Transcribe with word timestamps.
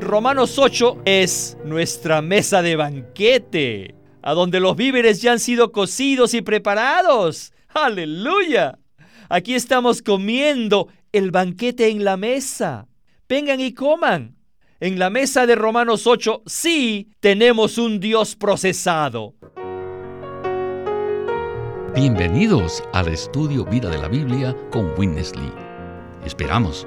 Romanos 0.00 0.58
8 0.58 1.02
es 1.04 1.56
nuestra 1.64 2.20
mesa 2.20 2.62
de 2.62 2.76
banquete, 2.76 3.94
a 4.22 4.34
donde 4.34 4.60
los 4.60 4.76
víveres 4.76 5.22
ya 5.22 5.32
han 5.32 5.40
sido 5.40 5.72
cocidos 5.72 6.34
y 6.34 6.42
preparados. 6.42 7.52
Aleluya. 7.68 8.78
Aquí 9.28 9.54
estamos 9.54 10.02
comiendo 10.02 10.88
el 11.12 11.30
banquete 11.30 11.88
en 11.88 12.04
la 12.04 12.16
mesa. 12.16 12.86
Vengan 13.28 13.60
y 13.60 13.72
coman. 13.72 14.36
En 14.80 14.98
la 14.98 15.08
mesa 15.08 15.46
de 15.46 15.54
Romanos 15.54 16.06
8 16.06 16.42
sí 16.44 17.10
tenemos 17.20 17.78
un 17.78 17.98
Dios 17.98 18.36
procesado. 18.36 19.34
Bienvenidos 21.94 22.84
al 22.92 23.08
estudio 23.08 23.64
Vida 23.64 23.88
de 23.88 23.96
la 23.96 24.08
Biblia 24.08 24.54
con 24.70 24.92
Witness 24.98 25.34
Lee. 25.34 25.52
Esperamos 26.26 26.86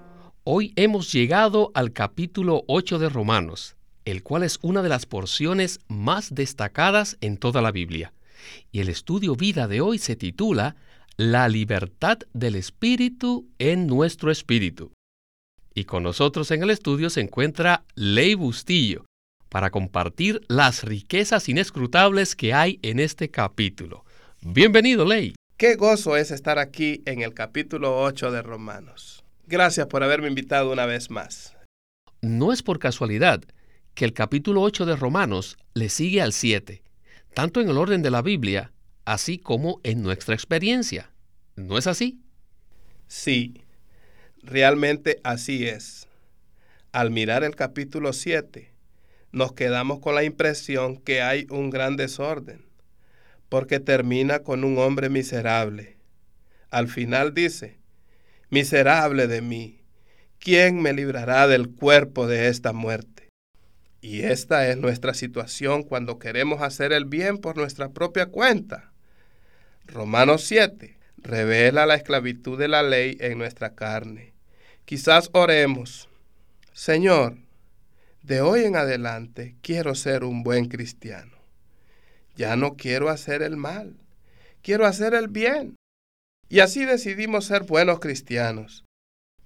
Hoy 0.43 0.73
hemos 0.75 1.11
llegado 1.13 1.69
al 1.75 1.93
capítulo 1.93 2.63
8 2.65 2.97
de 2.97 3.09
Romanos, 3.09 3.75
el 4.05 4.23
cual 4.23 4.41
es 4.41 4.57
una 4.63 4.81
de 4.81 4.89
las 4.89 5.05
porciones 5.05 5.81
más 5.87 6.33
destacadas 6.33 7.15
en 7.21 7.37
toda 7.37 7.61
la 7.61 7.71
Biblia. 7.71 8.11
Y 8.71 8.79
el 8.79 8.89
estudio 8.89 9.35
vida 9.35 9.67
de 9.67 9.81
hoy 9.81 9.99
se 9.99 10.15
titula 10.15 10.77
La 11.15 11.47
libertad 11.47 12.17
del 12.33 12.55
espíritu 12.55 13.49
en 13.59 13.85
nuestro 13.85 14.31
espíritu. 14.31 14.91
Y 15.75 15.83
con 15.83 16.01
nosotros 16.01 16.49
en 16.49 16.63
el 16.63 16.71
estudio 16.71 17.11
se 17.11 17.21
encuentra 17.21 17.83
Ley 17.93 18.33
Bustillo 18.33 19.05
para 19.47 19.69
compartir 19.69 20.41
las 20.47 20.83
riquezas 20.83 21.49
inescrutables 21.49 22.35
que 22.35 22.55
hay 22.55 22.79
en 22.81 22.99
este 22.99 23.29
capítulo. 23.29 24.05
Bienvenido, 24.41 25.05
Ley. 25.05 25.35
Qué 25.55 25.75
gozo 25.75 26.17
es 26.17 26.31
estar 26.31 26.57
aquí 26.57 27.03
en 27.05 27.21
el 27.21 27.35
capítulo 27.35 28.01
8 28.01 28.31
de 28.31 28.41
Romanos. 28.41 29.20
Gracias 29.51 29.87
por 29.87 30.01
haberme 30.01 30.29
invitado 30.29 30.71
una 30.71 30.85
vez 30.85 31.11
más. 31.11 31.57
No 32.21 32.53
es 32.53 32.63
por 32.63 32.79
casualidad 32.79 33.43
que 33.95 34.05
el 34.05 34.13
capítulo 34.13 34.61
8 34.61 34.85
de 34.85 34.95
Romanos 34.95 35.57
le 35.73 35.89
sigue 35.89 36.21
al 36.21 36.31
7, 36.31 36.81
tanto 37.33 37.59
en 37.59 37.67
el 37.67 37.77
orden 37.77 38.01
de 38.01 38.11
la 38.11 38.21
Biblia, 38.21 38.71
así 39.03 39.37
como 39.37 39.81
en 39.83 40.03
nuestra 40.03 40.35
experiencia. 40.35 41.11
¿No 41.57 41.77
es 41.77 41.85
así? 41.85 42.21
Sí, 43.07 43.61
realmente 44.41 45.19
así 45.25 45.67
es. 45.67 46.07
Al 46.93 47.11
mirar 47.11 47.43
el 47.43 47.57
capítulo 47.57 48.13
7, 48.13 48.71
nos 49.33 49.51
quedamos 49.51 49.99
con 49.99 50.15
la 50.15 50.23
impresión 50.23 50.95
que 50.95 51.21
hay 51.21 51.45
un 51.49 51.71
gran 51.71 51.97
desorden, 51.97 52.63
porque 53.49 53.81
termina 53.81 54.43
con 54.43 54.63
un 54.63 54.77
hombre 54.77 55.09
miserable. 55.09 55.97
Al 56.69 56.87
final 56.87 57.33
dice, 57.33 57.80
Miserable 58.51 59.27
de 59.27 59.41
mí, 59.41 59.79
¿quién 60.37 60.81
me 60.81 60.91
librará 60.91 61.47
del 61.47 61.69
cuerpo 61.69 62.27
de 62.27 62.49
esta 62.49 62.73
muerte? 62.73 63.29
Y 64.01 64.23
esta 64.23 64.67
es 64.67 64.75
nuestra 64.75 65.13
situación 65.13 65.83
cuando 65.83 66.19
queremos 66.19 66.61
hacer 66.61 66.91
el 66.91 67.05
bien 67.05 67.37
por 67.37 67.55
nuestra 67.55 67.93
propia 67.93 68.25
cuenta. 68.25 68.91
Romanos 69.87 70.43
7 70.43 70.97
revela 71.15 71.85
la 71.85 71.95
esclavitud 71.95 72.59
de 72.59 72.67
la 72.67 72.83
ley 72.83 73.15
en 73.21 73.37
nuestra 73.37 73.73
carne. 73.73 74.33
Quizás 74.83 75.29
oremos, 75.31 76.09
Señor, 76.73 77.37
de 78.21 78.41
hoy 78.41 78.65
en 78.65 78.75
adelante 78.75 79.55
quiero 79.61 79.95
ser 79.95 80.25
un 80.25 80.43
buen 80.43 80.65
cristiano. 80.67 81.37
Ya 82.35 82.57
no 82.57 82.75
quiero 82.75 83.07
hacer 83.07 83.43
el 83.43 83.55
mal, 83.55 83.95
quiero 84.61 84.85
hacer 84.85 85.13
el 85.13 85.29
bien. 85.29 85.77
Y 86.51 86.59
así 86.59 86.83
decidimos 86.83 87.45
ser 87.45 87.63
buenos 87.63 88.01
cristianos. 88.01 88.83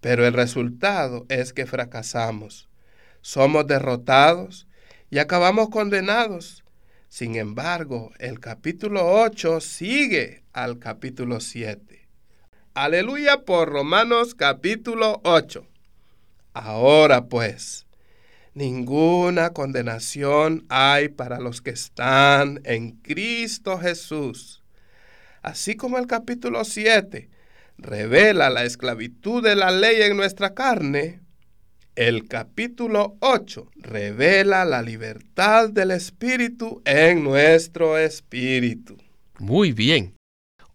Pero 0.02 0.26
el 0.26 0.34
resultado 0.34 1.28
es 1.30 1.54
que 1.54 1.68
fracasamos. 1.68 2.68
Somos 3.22 3.68
derrotados 3.68 4.68
y 5.12 5.20
acabamos 5.20 5.70
condenados. 5.70 6.64
Sin 7.08 7.36
embargo, 7.36 8.12
el 8.18 8.40
capítulo 8.40 9.06
8 9.22 9.62
sigue 9.62 10.42
al 10.52 10.80
capítulo 10.80 11.42
7. 11.42 12.08
Aleluya 12.74 13.44
por 13.44 13.70
Romanos 13.70 14.34
capítulo 14.34 15.22
8. 15.26 15.64
Ahora 16.54 17.28
pues, 17.28 17.86
ninguna 18.56 19.52
condenación 19.52 20.66
hay 20.70 21.10
para 21.10 21.40
los 21.40 21.62
que 21.62 21.70
están 21.70 22.62
en 22.64 22.94
Cristo 22.94 23.78
Jesús 23.78 24.65
así 25.46 25.76
como 25.76 25.98
el 26.00 26.08
capítulo 26.08 26.66
7 26.66 27.30
revela 27.78 28.50
la 28.50 28.64
esclavitud 28.64 29.44
de 29.44 29.56
la 29.56 29.70
ley 29.70 30.02
en 30.02 30.18
nuestra 30.18 30.54
carne, 30.54 31.22
el 31.96 32.28
capítulo 32.28 33.16
8 33.20 33.70
revela 33.76 34.66
la 34.66 34.82
libertad 34.82 35.70
del 35.70 35.92
Espíritu 35.92 36.82
en 36.84 37.24
nuestro 37.24 37.98
espíritu. 37.98 38.98
Muy 39.38 39.72
bien. 39.72 40.16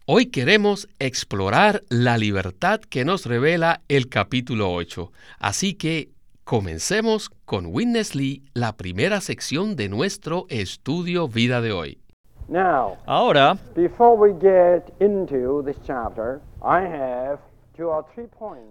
Hoy 0.05 0.27
queremos 0.27 0.87
explorar 0.99 1.83
la 1.89 2.17
libertad 2.17 2.79
que 2.79 3.05
nos 3.05 3.25
revela 3.25 3.81
el 3.87 4.07
capítulo 4.09 4.73
8. 4.73 5.11
Así 5.37 5.73
que 5.73 6.09
comencemos 6.43 7.29
con 7.45 7.67
Witness 7.67 8.15
Lee 8.15 8.41
la 8.53 8.77
primera 8.77 9.21
sección 9.21 9.75
de 9.75 9.89
nuestro 9.89 10.47
estudio 10.49 11.27
vida 11.27 11.61
de 11.61 11.71
hoy. 11.71 12.00
Ahora, 13.05 13.57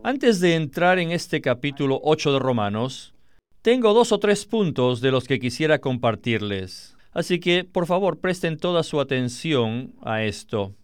antes 0.03 0.41
de 0.41 0.55
entrar 0.55 0.99
en 0.99 1.13
este 1.13 1.41
capítulo 1.41 1.99
8 2.03 2.33
de 2.35 2.39
Romanos, 2.39 3.15
tengo 3.63 3.95
dos 3.95 4.13
o 4.13 4.19
tres 4.19 4.45
puntos 4.45 5.01
de 5.01 5.11
los 5.11 5.25
que 5.25 5.41
quisiera 5.41 5.79
compartirles. 5.79 6.95
Así 7.13 7.41
que, 7.41 7.65
por 7.65 7.87
favor, 7.87 8.19
presten 8.19 8.59
toda 8.59 8.83
su 8.83 9.01
atención 9.01 9.95
a 10.03 10.25
esto. 10.25 10.75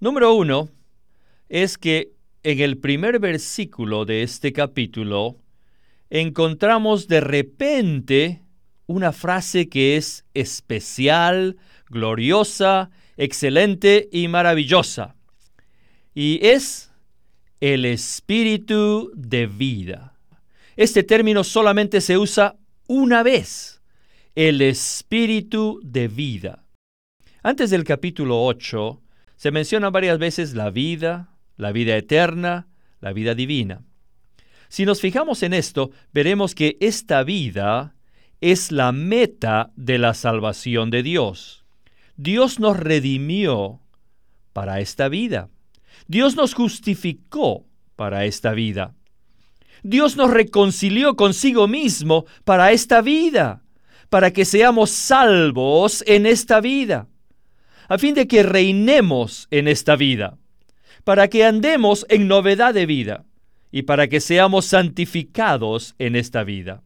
Número 0.00 0.34
uno 0.34 0.68
es 1.48 1.78
que 1.78 2.12
en 2.42 2.58
el 2.58 2.78
primer 2.78 3.20
versículo 3.20 4.04
de 4.04 4.24
este 4.24 4.52
capítulo 4.52 5.36
encontramos 6.10 7.06
de 7.06 7.20
repente 7.20 8.42
una 8.86 9.12
frase 9.12 9.68
que 9.68 9.96
es 9.96 10.24
especial, 10.34 11.56
gloriosa, 11.92 12.90
excelente 13.16 14.08
y 14.10 14.26
maravillosa. 14.26 15.14
Y 16.14 16.44
es 16.44 16.90
el 17.60 17.84
espíritu 17.84 19.12
de 19.14 19.46
vida. 19.46 20.18
Este 20.76 21.04
término 21.04 21.44
solamente 21.44 22.00
se 22.00 22.18
usa 22.18 22.56
una 22.88 23.22
vez, 23.22 23.80
el 24.34 24.60
espíritu 24.62 25.78
de 25.84 26.08
vida. 26.08 26.64
Antes 27.42 27.70
del 27.70 27.84
capítulo 27.84 28.42
8 28.44 29.00
se 29.36 29.50
menciona 29.50 29.90
varias 29.90 30.18
veces 30.18 30.54
la 30.54 30.70
vida, 30.70 31.36
la 31.56 31.72
vida 31.72 31.96
eterna, 31.96 32.68
la 33.00 33.12
vida 33.12 33.34
divina. 33.34 33.82
Si 34.68 34.86
nos 34.86 35.00
fijamos 35.00 35.42
en 35.42 35.52
esto, 35.52 35.90
veremos 36.12 36.54
que 36.54 36.78
esta 36.80 37.22
vida 37.24 37.94
es 38.40 38.72
la 38.72 38.90
meta 38.92 39.70
de 39.76 39.98
la 39.98 40.14
salvación 40.14 40.90
de 40.90 41.02
Dios. 41.02 41.61
Dios 42.22 42.60
nos 42.60 42.76
redimió 42.76 43.80
para 44.52 44.78
esta 44.78 45.08
vida. 45.08 45.50
Dios 46.06 46.36
nos 46.36 46.54
justificó 46.54 47.66
para 47.96 48.26
esta 48.26 48.52
vida. 48.52 48.94
Dios 49.82 50.16
nos 50.16 50.30
reconcilió 50.30 51.16
consigo 51.16 51.66
mismo 51.66 52.24
para 52.44 52.70
esta 52.70 53.02
vida, 53.02 53.64
para 54.08 54.32
que 54.32 54.44
seamos 54.44 54.90
salvos 54.90 56.04
en 56.06 56.26
esta 56.26 56.60
vida, 56.60 57.08
a 57.88 57.98
fin 57.98 58.14
de 58.14 58.28
que 58.28 58.44
reinemos 58.44 59.48
en 59.50 59.66
esta 59.66 59.96
vida, 59.96 60.38
para 61.02 61.26
que 61.26 61.44
andemos 61.44 62.06
en 62.08 62.28
novedad 62.28 62.72
de 62.72 62.86
vida 62.86 63.24
y 63.72 63.82
para 63.82 64.06
que 64.06 64.20
seamos 64.20 64.66
santificados 64.66 65.96
en 65.98 66.14
esta 66.14 66.44
vida. 66.44 66.84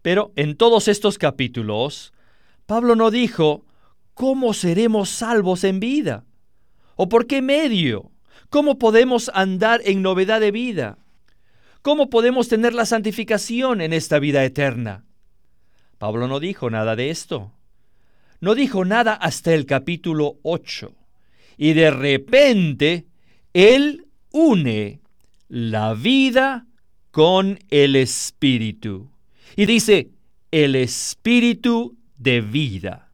Pero 0.00 0.32
en 0.34 0.56
todos 0.56 0.88
estos 0.88 1.18
capítulos, 1.18 2.14
Pablo 2.64 2.96
no 2.96 3.10
dijo, 3.10 3.65
¿cómo 4.16 4.54
seremos 4.54 5.10
salvos 5.10 5.62
en 5.62 5.78
vida? 5.78 6.24
¿O 6.96 7.06
por 7.08 7.26
qué 7.26 7.42
medio? 7.42 8.10
¿Cómo 8.48 8.78
podemos 8.78 9.30
andar 9.34 9.82
en 9.84 10.00
novedad 10.00 10.40
de 10.40 10.50
vida? 10.52 10.98
¿Cómo 11.82 12.08
podemos 12.08 12.48
tener 12.48 12.72
la 12.72 12.86
santificación 12.86 13.82
en 13.82 13.92
esta 13.92 14.18
vida 14.18 14.42
eterna? 14.42 15.04
Pablo 15.98 16.28
no 16.28 16.40
dijo 16.40 16.70
nada 16.70 16.96
de 16.96 17.10
esto. 17.10 17.52
No 18.40 18.54
dijo 18.54 18.86
nada 18.86 19.12
hasta 19.12 19.52
el 19.52 19.66
capítulo 19.66 20.38
8. 20.42 20.94
Y 21.58 21.74
de 21.74 21.90
repente, 21.90 23.06
Él 23.52 24.06
une 24.32 25.00
la 25.48 25.92
vida 25.92 26.66
con 27.10 27.58
el 27.68 27.96
espíritu. 27.96 29.10
Y 29.56 29.66
dice, 29.66 30.10
el 30.50 30.74
espíritu 30.74 31.98
de 32.16 32.40
vida. 32.40 33.05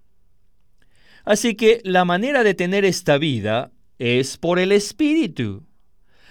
Así 1.25 1.55
que 1.55 1.81
la 1.85 2.05
manera 2.05 2.43
de 2.45 2.55
tener 2.55 2.85
esta 2.85 3.19
vida 3.19 3.73
es 3.99 4.37
por 4.39 4.59
el 4.59 4.73
espíritu. 4.73 5.65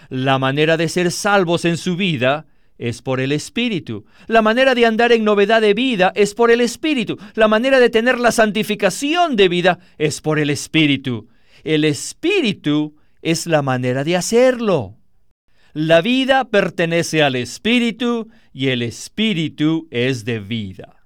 La 0.10 0.40
manera 0.40 0.76
de 0.76 0.90
ser 0.90 1.12
salvos 1.12 1.64
en 1.64 1.78
su 1.78 1.96
vida 1.96 2.46
es 2.82 3.04
por 3.04 3.20
el 3.20 3.32
Espíritu. 3.32 4.06
La 4.28 4.42
manera 4.42 4.74
de 4.74 4.88
andar 4.88 5.12
en 5.12 5.24
novedad 5.24 5.62
de 5.62 5.76
vida 5.76 6.12
es 6.16 6.34
por 6.34 6.50
el 6.50 6.62
Espíritu. 6.62 7.18
La 7.36 7.48
manera 7.48 7.80
de 7.80 7.92
tener 7.92 8.20
la 8.20 8.32
santificación 8.32 9.36
de 9.36 9.48
vida 9.48 9.80
es 10.00 10.20
por 10.20 10.40
el 10.40 10.50
Espíritu. 10.50 11.30
El 11.64 11.86
Espíritu 11.86 12.96
es 13.22 13.46
la 13.46 13.62
manera 13.62 14.04
de 14.04 14.18
hacerlo. 14.18 14.98
La 15.74 16.02
vida 16.02 16.46
pertenece 16.46 17.22
al 17.22 17.36
Espíritu 17.36 18.30
y 18.52 18.70
el 18.70 18.82
Espíritu 18.82 19.88
es 19.92 20.26
de 20.26 20.40
vida. 20.40 21.06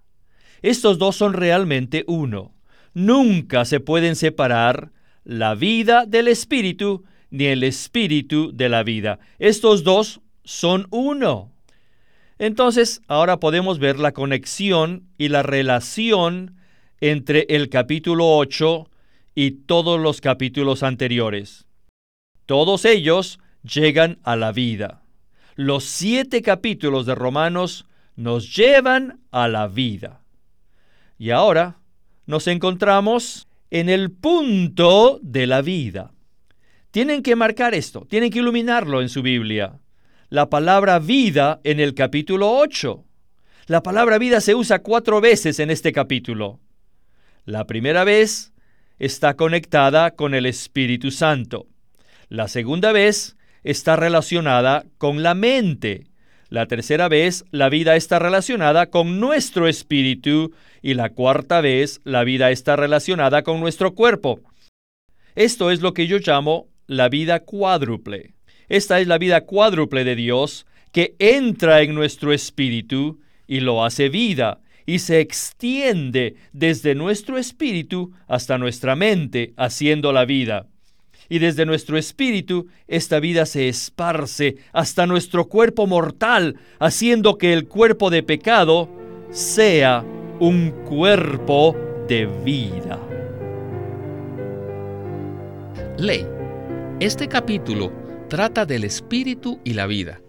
Estos 0.62 0.98
dos 0.98 1.18
son 1.18 1.34
realmente 1.34 2.06
uno. 2.08 2.55
Nunca 2.96 3.66
se 3.66 3.82
pueden 3.82 4.16
separar 4.16 4.94
la 5.26 5.54
vida 5.54 6.06
del 6.06 6.30
Espíritu 6.30 7.04
ni 7.30 7.46
el 7.46 7.64
Espíritu 7.64 8.52
de 8.54 8.70
la 8.70 8.84
vida. 8.84 9.20
Estos 9.38 9.84
dos 9.84 10.22
son 10.46 10.88
uno. 10.92 11.52
Entonces, 12.40 13.02
ahora 13.10 13.42
podemos 13.42 13.80
ver 13.80 14.00
la 14.00 14.14
conexión 14.14 15.10
y 15.18 15.28
la 15.28 15.44
relación 15.44 16.56
entre 17.02 17.46
el 17.50 17.68
capítulo 17.68 18.38
8 18.38 18.90
y 19.36 19.52
todos 19.52 20.00
los 20.00 20.22
capítulos 20.22 20.82
anteriores. 20.82 21.68
Todos 22.46 22.86
ellos 22.86 23.40
llegan 23.62 24.20
a 24.24 24.38
la 24.38 24.54
vida. 24.54 25.04
Los 25.56 25.84
siete 25.84 26.42
capítulos 26.42 27.06
de 27.06 27.16
Romanos 27.16 27.88
nos 28.16 28.56
llevan 28.56 29.20
a 29.32 29.50
la 29.50 29.68
vida. 29.68 30.22
Y 31.18 31.32
ahora 31.32 31.80
nos 32.26 32.48
encontramos 32.48 33.48
en 33.72 33.90
el 33.90 34.12
punto 34.12 35.20
de 35.22 35.48
la 35.48 35.62
vida. 35.62 36.12
Tienen 36.92 37.24
que 37.24 37.36
marcar 37.36 37.74
esto, 37.74 38.06
tienen 38.10 38.30
que 38.32 38.40
iluminarlo 38.40 39.02
en 39.02 39.10
su 39.10 39.22
Biblia 39.22 39.80
la 40.30 40.50
palabra 40.50 41.00
vida 41.00 41.62
en 41.64 41.80
el 41.80 41.94
capítulo 41.94 42.52
8. 42.58 43.06
La 43.68 43.84
palabra 43.84 44.18
vida 44.18 44.42
se 44.42 44.56
usa 44.56 44.80
cuatro 44.80 45.22
veces 45.22 45.60
en 45.60 45.70
este 45.70 45.92
capítulo. 45.92 46.60
La 47.46 47.68
primera 47.68 48.04
vez 48.04 48.52
está 48.98 49.36
conectada 49.36 50.12
con 50.12 50.34
el 50.34 50.46
Espíritu 50.46 51.12
Santo. 51.12 51.68
La 52.28 52.48
segunda 52.48 52.92
vez 52.92 53.38
está 53.64 53.96
relacionada 53.96 54.86
con 54.98 55.22
la 55.22 55.36
mente. 55.36 56.08
La 56.50 56.68
tercera 56.68 57.08
vez 57.08 57.44
la 57.52 57.70
vida 57.70 57.96
está 57.96 58.20
relacionada 58.20 58.90
con 58.92 59.20
nuestro 59.20 59.68
espíritu 59.68 60.54
y 60.82 60.94
la 60.94 61.10
cuarta 61.10 61.62
vez 61.62 62.02
la 62.04 62.24
vida 62.24 62.52
está 62.52 62.76
relacionada 62.76 63.44
con 63.44 63.60
nuestro 63.60 63.96
cuerpo. 63.96 64.42
Esto 65.36 65.72
es 65.72 65.82
lo 65.82 65.94
que 65.94 66.08
yo 66.08 66.20
llamo 66.20 66.68
la 66.88 67.10
vida 67.10 67.40
cuádruple. 67.40 68.36
Esta 68.70 69.00
es 69.00 69.08
la 69.08 69.18
vida 69.18 69.42
cuádruple 69.42 70.04
de 70.04 70.16
Dios 70.16 70.66
que 70.92 71.16
entra 71.20 71.82
en 71.82 71.94
nuestro 71.96 72.32
espíritu 72.32 73.20
y 73.48 73.60
lo 73.60 73.84
hace 73.84 74.10
vida 74.10 74.62
y 74.86 75.00
se 75.00 75.20
extiende 75.20 76.36
desde 76.54 76.96
nuestro 76.96 77.38
espíritu 77.38 78.14
hasta 78.28 78.58
nuestra 78.58 78.96
mente, 78.96 79.54
haciendo 79.58 80.14
la 80.14 80.26
vida. 80.26 80.68
Y 81.30 81.40
desde 81.40 81.66
nuestro 81.66 81.98
espíritu 81.98 82.68
esta 82.88 83.20
vida 83.20 83.46
se 83.46 83.68
esparce 83.68 84.58
hasta 84.74 85.08
nuestro 85.08 85.46
cuerpo 85.46 85.88
mortal, 85.88 86.58
haciendo 86.80 87.38
que 87.38 87.54
el 87.54 87.68
cuerpo 87.68 88.10
de 88.10 88.24
pecado 88.24 88.90
sea 89.32 90.06
un 90.40 90.72
cuerpo 90.86 91.76
de 92.08 92.26
vida. 92.44 93.00
Ley. 95.98 96.28
Este 97.00 97.28
capítulo 97.28 97.92
trata 98.30 98.66
del 98.66 98.84
espíritu 98.84 99.60
y 99.64 99.74
la 99.74 99.88
vida. 99.88 100.22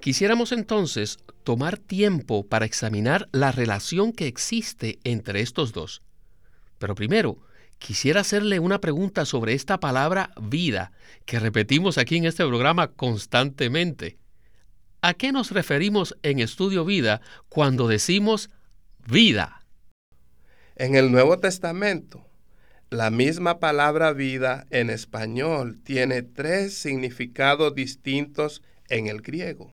Quisiéramos 0.00 0.52
entonces 0.52 1.18
tomar 1.44 1.78
tiempo 1.78 2.44
para 2.46 2.66
examinar 2.66 3.28
la 3.32 3.52
relación 3.52 4.12
que 4.12 4.26
existe 4.26 4.98
entre 5.04 5.40
estos 5.40 5.72
dos. 5.72 6.02
Pero 6.78 6.94
primero, 6.94 7.38
quisiera 7.82 8.20
hacerle 8.20 8.60
una 8.60 8.80
pregunta 8.80 9.24
sobre 9.26 9.54
esta 9.54 9.80
palabra 9.80 10.30
vida, 10.40 10.92
que 11.26 11.40
repetimos 11.40 11.98
aquí 11.98 12.16
en 12.16 12.24
este 12.24 12.46
programa 12.46 12.92
constantemente. 12.92 14.18
¿A 15.02 15.14
qué 15.14 15.32
nos 15.32 15.50
referimos 15.50 16.16
en 16.22 16.38
Estudio 16.38 16.84
Vida 16.84 17.20
cuando 17.48 17.88
decimos 17.88 18.50
vida? 19.10 19.66
En 20.76 20.94
el 20.94 21.10
Nuevo 21.10 21.38
Testamento, 21.38 22.24
la 22.88 23.10
misma 23.10 23.58
palabra 23.58 24.12
vida 24.12 24.66
en 24.70 24.88
español 24.88 25.80
tiene 25.82 26.22
tres 26.22 26.74
significados 26.74 27.74
distintos 27.74 28.62
en 28.88 29.08
el 29.08 29.22
griego. 29.22 29.72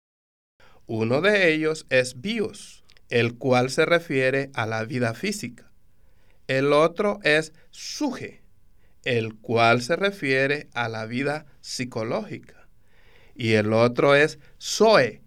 Uno 0.87 1.21
de 1.21 1.53
ellos 1.53 1.87
es 1.91 2.21
bios, 2.21 2.85
el 3.09 3.37
cual 3.37 3.69
se 3.71 3.85
refiere 3.85 4.51
a 4.55 4.65
la 4.65 4.85
vida 4.85 5.13
física. 5.13 5.66
El 6.49 6.73
otro 6.73 7.19
es 7.23 7.53
suje, 7.71 8.43
el 9.05 9.35
cual 9.35 9.83
se 9.83 9.97
refiere 9.97 10.69
a 10.75 10.89
la 10.89 11.07
vida 11.07 11.47
psicológica. 11.61 12.69
Y 13.35 13.53
el 13.53 13.73
otro 13.73 14.15
es 14.15 14.39
zoe, 14.61 15.23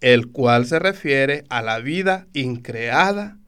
el 0.00 0.28
cual 0.30 0.66
se 0.66 0.78
refiere 0.78 1.44
a 1.48 1.62
la 1.62 1.78
vida 1.78 2.26
increada, 2.32 3.38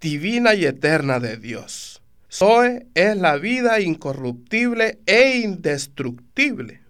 divina 0.00 0.54
y 0.54 0.64
eterna 0.64 1.20
de 1.20 1.36
Dios. 1.36 2.02
Zoe 2.30 2.86
es 2.94 3.16
la 3.16 3.36
vida 3.36 3.80
incorruptible 3.80 4.98
e 5.06 5.38
indestructible, 5.38 6.80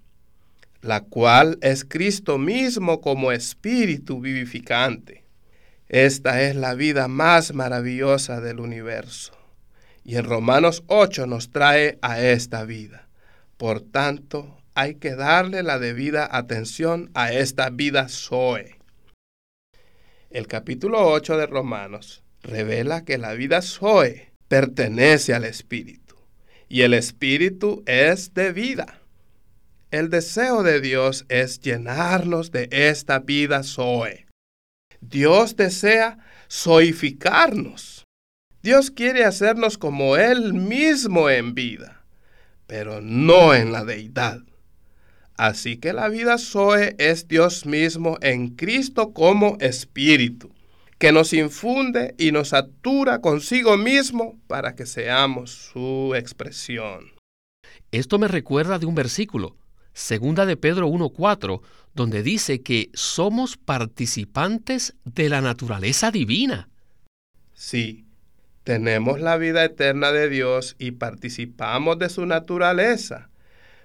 la 0.80 1.00
cual 1.00 1.58
es 1.62 1.84
Cristo 1.84 2.38
mismo 2.38 3.00
como 3.00 3.32
espíritu 3.32 4.20
vivificante. 4.20 5.21
Esta 5.92 6.40
es 6.40 6.56
la 6.56 6.74
vida 6.74 7.06
más 7.06 7.52
maravillosa 7.52 8.40
del 8.40 8.60
universo. 8.60 9.34
Y 10.04 10.16
en 10.16 10.24
Romanos 10.24 10.84
8 10.86 11.26
nos 11.26 11.50
trae 11.50 11.98
a 12.00 12.18
esta 12.18 12.64
vida. 12.64 13.10
Por 13.58 13.82
tanto, 13.82 14.56
hay 14.72 14.94
que 14.94 15.14
darle 15.14 15.62
la 15.62 15.78
debida 15.78 16.26
atención 16.34 17.10
a 17.12 17.34
esta 17.34 17.68
vida 17.68 18.08
Zoe. 18.08 18.78
El 20.30 20.46
capítulo 20.46 21.06
8 21.08 21.36
de 21.36 21.46
Romanos 21.46 22.24
revela 22.42 23.04
que 23.04 23.18
la 23.18 23.34
vida 23.34 23.60
Zoe 23.60 24.32
pertenece 24.48 25.34
al 25.34 25.44
Espíritu 25.44 26.16
y 26.70 26.80
el 26.80 26.94
Espíritu 26.94 27.82
es 27.84 28.32
de 28.32 28.52
vida. 28.52 29.02
El 29.90 30.08
deseo 30.08 30.62
de 30.62 30.80
Dios 30.80 31.26
es 31.28 31.60
llenarnos 31.60 32.50
de 32.50 32.70
esta 32.70 33.18
vida 33.18 33.62
Zoe. 33.62 34.31
Dios 35.02 35.56
desea 35.56 36.18
soificarnos. 36.48 38.06
Dios 38.62 38.90
quiere 38.90 39.24
hacernos 39.24 39.76
como 39.76 40.16
Él 40.16 40.54
mismo 40.54 41.28
en 41.28 41.54
vida, 41.54 42.04
pero 42.66 43.00
no 43.02 43.54
en 43.54 43.72
la 43.72 43.84
deidad. 43.84 44.40
Así 45.36 45.76
que 45.76 45.92
la 45.92 46.08
vida 46.08 46.38
Zoe 46.38 46.94
es 46.98 47.28
Dios 47.28 47.66
mismo 47.66 48.16
en 48.22 48.50
Cristo 48.50 49.12
como 49.12 49.58
Espíritu 49.60 50.52
que 51.02 51.10
nos 51.10 51.32
infunde 51.32 52.14
y 52.16 52.30
nos 52.30 52.52
atura 52.52 53.20
consigo 53.20 53.76
mismo 53.76 54.38
para 54.46 54.76
que 54.76 54.86
seamos 54.86 55.50
su 55.50 56.14
expresión. 56.14 57.10
Esto 57.90 58.20
me 58.20 58.28
recuerda 58.28 58.78
de 58.78 58.86
un 58.86 58.94
versículo, 58.94 59.56
segunda 59.92 60.46
de 60.46 60.56
Pedro 60.56 60.88
1.4, 60.88 61.60
donde 61.94 62.22
dice 62.22 62.62
que 62.62 62.90
somos 62.94 63.56
participantes 63.56 64.94
de 65.04 65.28
la 65.28 65.40
naturaleza 65.40 66.10
divina. 66.10 66.68
Sí, 67.54 68.06
tenemos 68.64 69.20
la 69.20 69.36
vida 69.36 69.64
eterna 69.64 70.12
de 70.12 70.28
Dios 70.28 70.76
y 70.78 70.92
participamos 70.92 71.98
de 71.98 72.08
su 72.08 72.26
naturaleza, 72.26 73.30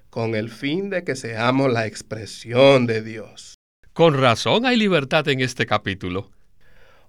con 0.09 0.35
el 0.35 0.49
fin 0.49 0.89
de 0.89 1.03
que 1.03 1.15
seamos 1.15 1.71
la 1.71 1.85
expresión 1.85 2.85
de 2.85 3.01
Dios. 3.01 3.55
Con 3.93 4.13
razón 4.13 4.65
hay 4.65 4.77
libertad 4.77 5.27
en 5.27 5.41
este 5.41 5.65
capítulo. 5.65 6.31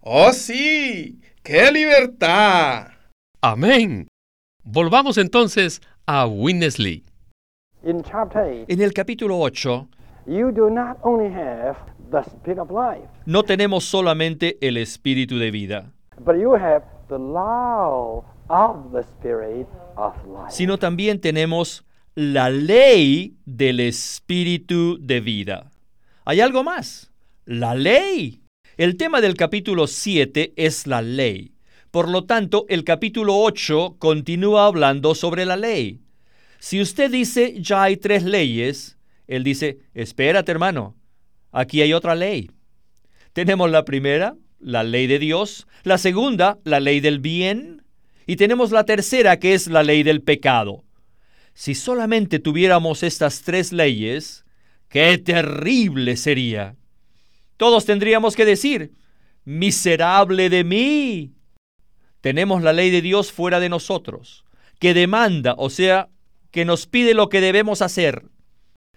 ¡Oh 0.00 0.32
sí! 0.32 1.20
¡Qué 1.42 1.70
libertad! 1.70 2.88
Amén. 3.40 4.08
Volvamos 4.64 5.18
entonces 5.18 5.80
a 6.06 6.26
Winnesley. 6.26 7.04
En 7.82 8.80
el 8.80 8.92
capítulo 8.92 9.38
8, 9.38 9.88
no 13.26 13.42
tenemos 13.44 13.84
solamente 13.84 14.58
el 14.60 14.76
espíritu 14.76 15.38
de 15.38 15.50
vida, 15.50 15.92
sino 20.48 20.78
también 20.78 21.20
tenemos 21.20 21.84
la 22.14 22.50
ley 22.50 23.36
del 23.46 23.80
espíritu 23.80 24.98
de 25.00 25.20
vida. 25.20 25.70
Hay 26.24 26.40
algo 26.40 26.64
más, 26.64 27.12
la 27.44 27.74
ley. 27.74 28.42
El 28.76 28.96
tema 28.96 29.20
del 29.20 29.34
capítulo 29.34 29.86
7 29.86 30.52
es 30.56 30.86
la 30.86 31.00
ley. 31.00 31.54
Por 31.90 32.08
lo 32.08 32.24
tanto, 32.24 32.66
el 32.68 32.84
capítulo 32.84 33.36
8 33.38 33.96
continúa 33.98 34.66
hablando 34.66 35.14
sobre 35.14 35.46
la 35.46 35.56
ley. 35.56 36.00
Si 36.58 36.80
usted 36.80 37.10
dice 37.10 37.54
ya 37.60 37.84
hay 37.84 37.96
tres 37.96 38.24
leyes, 38.24 38.98
él 39.26 39.44
dice, 39.44 39.78
espérate 39.94 40.50
hermano, 40.50 40.96
aquí 41.52 41.82
hay 41.82 41.92
otra 41.92 42.14
ley. 42.14 42.50
Tenemos 43.32 43.70
la 43.70 43.84
primera, 43.84 44.36
la 44.58 44.82
ley 44.82 45.06
de 45.06 45.18
Dios, 45.18 45.66
la 45.84 45.98
segunda, 45.98 46.58
la 46.64 46.80
ley 46.80 47.00
del 47.00 47.20
bien, 47.20 47.84
y 48.26 48.36
tenemos 48.36 48.72
la 48.72 48.84
tercera, 48.84 49.38
que 49.38 49.54
es 49.54 49.68
la 49.68 49.82
ley 49.82 50.02
del 50.02 50.22
pecado. 50.22 50.84
Si 51.54 51.74
solamente 51.74 52.38
tuviéramos 52.38 53.02
estas 53.02 53.42
tres 53.42 53.72
leyes, 53.72 54.44
qué 54.88 55.18
terrible 55.18 56.16
sería. 56.16 56.76
Todos 57.56 57.84
tendríamos 57.84 58.36
que 58.36 58.44
decir, 58.44 58.92
miserable 59.44 60.50
de 60.50 60.64
mí. 60.64 61.32
Tenemos 62.20 62.62
la 62.62 62.72
ley 62.72 62.90
de 62.90 63.02
Dios 63.02 63.32
fuera 63.32 63.60
de 63.60 63.68
nosotros, 63.68 64.44
que 64.78 64.94
demanda, 64.94 65.54
o 65.56 65.70
sea, 65.70 66.08
que 66.50 66.64
nos 66.64 66.86
pide 66.86 67.14
lo 67.14 67.28
que 67.28 67.40
debemos 67.40 67.82
hacer. 67.82 68.24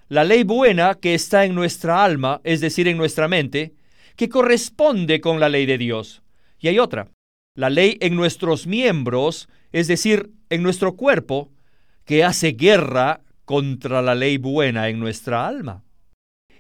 La 0.07 0.23
ley 0.23 0.43
buena 0.43 0.95
que 0.95 1.13
está 1.13 1.45
en 1.45 1.55
nuestra 1.55 2.03
alma, 2.03 2.41
es 2.43 2.59
decir, 2.59 2.87
en 2.87 2.97
nuestra 2.97 3.27
mente, 3.27 3.73
que 4.15 4.29
corresponde 4.29 5.21
con 5.21 5.39
la 5.39 5.49
ley 5.49 5.65
de 5.65 5.77
Dios. 5.77 6.21
Y 6.59 6.67
hay 6.67 6.79
otra, 6.79 7.09
la 7.55 7.69
ley 7.69 7.97
en 8.01 8.15
nuestros 8.15 8.67
miembros, 8.67 9.49
es 9.71 9.87
decir, 9.87 10.31
en 10.49 10.63
nuestro 10.63 10.95
cuerpo, 10.95 11.51
que 12.05 12.23
hace 12.23 12.51
guerra 12.51 13.21
contra 13.45 14.01
la 14.01 14.15
ley 14.15 14.37
buena 14.37 14.89
en 14.89 14.99
nuestra 14.99 15.47
alma. 15.47 15.83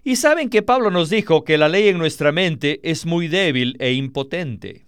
Y 0.03 0.15
saben 0.15 0.49
que 0.49 0.63
Pablo 0.63 0.89
nos 0.89 1.09
dijo 1.09 1.43
que 1.43 1.57
la 1.57 1.69
ley 1.69 1.87
en 1.87 1.97
nuestra 1.97 2.31
mente 2.31 2.79
es 2.83 3.05
muy 3.05 3.27
débil 3.27 3.75
e 3.79 3.93
impotente. 3.93 4.87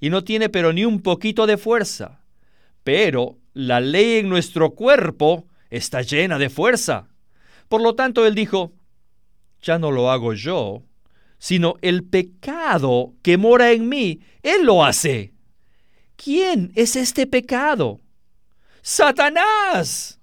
Y 0.00 0.10
no 0.10 0.24
tiene 0.24 0.48
pero 0.48 0.72
ni 0.72 0.84
un 0.84 1.02
poquito 1.02 1.46
de 1.46 1.58
fuerza. 1.58 2.24
Pero 2.82 3.38
la 3.54 3.80
ley 3.80 4.18
en 4.18 4.28
nuestro 4.28 4.74
cuerpo 4.74 5.46
está 5.70 6.02
llena 6.02 6.38
de 6.38 6.50
fuerza. 6.50 7.08
Por 7.68 7.80
lo 7.80 7.94
tanto, 7.94 8.26
él 8.26 8.34
dijo, 8.34 8.74
ya 9.62 9.78
no 9.78 9.90
lo 9.90 10.10
hago 10.10 10.34
yo, 10.34 10.82
sino 11.38 11.74
el 11.82 12.04
pecado 12.04 13.14
que 13.22 13.38
mora 13.38 13.72
en 13.72 13.88
mí, 13.88 14.20
Él 14.42 14.66
lo 14.66 14.84
hace. 14.84 15.34
¿Quién 16.16 16.72
es 16.74 16.96
este 16.96 17.26
pecado? 17.26 18.00
Satanás. 18.82 20.20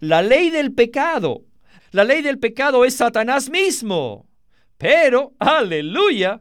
La 0.00 0.22
ley 0.22 0.50
del 0.50 0.72
pecado. 0.72 1.44
La 1.90 2.04
ley 2.04 2.22
del 2.22 2.38
pecado 2.38 2.84
es 2.84 2.96
Satanás 2.96 3.50
mismo. 3.50 4.28
Pero, 4.76 5.32
aleluya, 5.38 6.40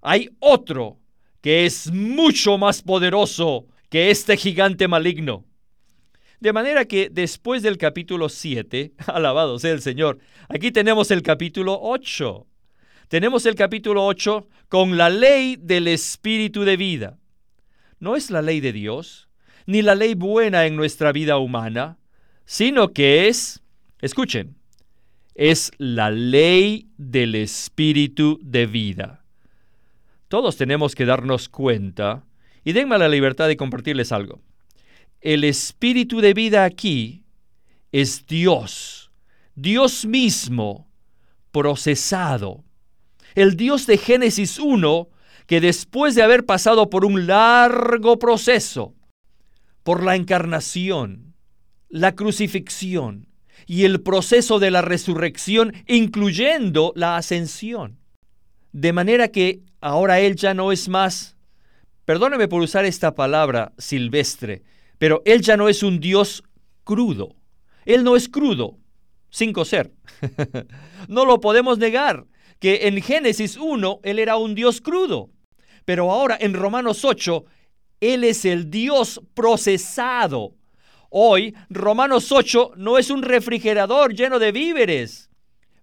hay 0.00 0.30
otro 0.38 0.98
que 1.40 1.66
es 1.66 1.92
mucho 1.92 2.58
más 2.58 2.82
poderoso 2.82 3.66
que 3.88 4.10
este 4.10 4.36
gigante 4.36 4.88
maligno. 4.88 5.44
De 6.40 6.52
manera 6.52 6.84
que 6.84 7.08
después 7.10 7.62
del 7.62 7.78
capítulo 7.78 8.28
7, 8.28 8.92
alabado 9.06 9.58
sea 9.58 9.72
el 9.72 9.80
Señor, 9.80 10.18
aquí 10.48 10.70
tenemos 10.70 11.10
el 11.10 11.22
capítulo 11.22 11.78
8 11.80 12.46
tenemos 13.08 13.46
el 13.46 13.54
capítulo 13.54 14.04
8 14.04 14.48
con 14.68 14.96
la 14.96 15.10
ley 15.10 15.56
del 15.60 15.86
espíritu 15.86 16.64
de 16.64 16.76
vida. 16.76 17.18
No 18.00 18.16
es 18.16 18.30
la 18.30 18.42
ley 18.42 18.58
de 18.60 18.72
Dios, 18.72 19.28
ni 19.64 19.80
la 19.80 19.94
ley 19.94 20.14
buena 20.14 20.66
en 20.66 20.74
nuestra 20.74 21.12
vida 21.12 21.38
humana, 21.38 21.98
sino 22.46 22.92
que 22.92 23.28
es, 23.28 23.62
escuchen, 24.00 24.56
es 25.36 25.70
la 25.78 26.10
ley 26.10 26.88
del 26.96 27.36
espíritu 27.36 28.40
de 28.42 28.66
vida. 28.66 29.24
Todos 30.26 30.56
tenemos 30.56 30.96
que 30.96 31.06
darnos 31.06 31.48
cuenta, 31.48 32.24
y 32.64 32.72
denme 32.72 32.98
la 32.98 33.08
libertad 33.08 33.46
de 33.46 33.56
compartirles 33.56 34.10
algo. 34.10 34.40
El 35.26 35.42
espíritu 35.42 36.20
de 36.20 36.34
vida 36.34 36.62
aquí 36.62 37.24
es 37.90 38.28
Dios, 38.28 39.10
Dios 39.56 40.06
mismo, 40.06 40.88
procesado. 41.50 42.62
El 43.34 43.56
Dios 43.56 43.88
de 43.88 43.98
Génesis 43.98 44.60
1, 44.60 45.08
que 45.48 45.60
después 45.60 46.14
de 46.14 46.22
haber 46.22 46.46
pasado 46.46 46.90
por 46.90 47.04
un 47.04 47.26
largo 47.26 48.20
proceso, 48.20 48.94
por 49.82 50.04
la 50.04 50.14
encarnación, 50.14 51.34
la 51.88 52.14
crucifixión 52.14 53.26
y 53.66 53.82
el 53.82 54.02
proceso 54.02 54.60
de 54.60 54.70
la 54.70 54.80
resurrección, 54.80 55.72
incluyendo 55.88 56.92
la 56.94 57.16
ascensión, 57.16 57.98
de 58.70 58.92
manera 58.92 59.26
que 59.26 59.62
ahora 59.80 60.20
Él 60.20 60.36
ya 60.36 60.54
no 60.54 60.70
es 60.70 60.88
más, 60.88 61.36
perdóneme 62.04 62.46
por 62.46 62.62
usar 62.62 62.84
esta 62.84 63.16
palabra 63.16 63.72
silvestre, 63.76 64.62
pero 64.98 65.22
Él 65.24 65.42
ya 65.42 65.56
no 65.56 65.68
es 65.68 65.82
un 65.82 66.00
Dios 66.00 66.42
crudo. 66.84 67.34
Él 67.84 68.04
no 68.04 68.16
es 68.16 68.28
crudo, 68.28 68.78
sin 69.30 69.52
coser. 69.52 69.92
no 71.08 71.24
lo 71.24 71.40
podemos 71.40 71.78
negar 71.78 72.26
que 72.58 72.88
en 72.88 73.00
Génesis 73.02 73.56
1 73.56 74.00
Él 74.02 74.18
era 74.18 74.36
un 74.36 74.54
Dios 74.54 74.80
crudo, 74.80 75.30
pero 75.84 76.10
ahora 76.10 76.36
en 76.40 76.54
Romanos 76.54 77.04
8 77.04 77.44
Él 78.00 78.24
es 78.24 78.44
el 78.44 78.70
Dios 78.70 79.20
procesado. 79.34 80.54
Hoy 81.10 81.54
Romanos 81.70 82.32
8 82.32 82.72
no 82.76 82.98
es 82.98 83.10
un 83.10 83.22
refrigerador 83.22 84.14
lleno 84.14 84.38
de 84.38 84.52
víveres, 84.52 85.30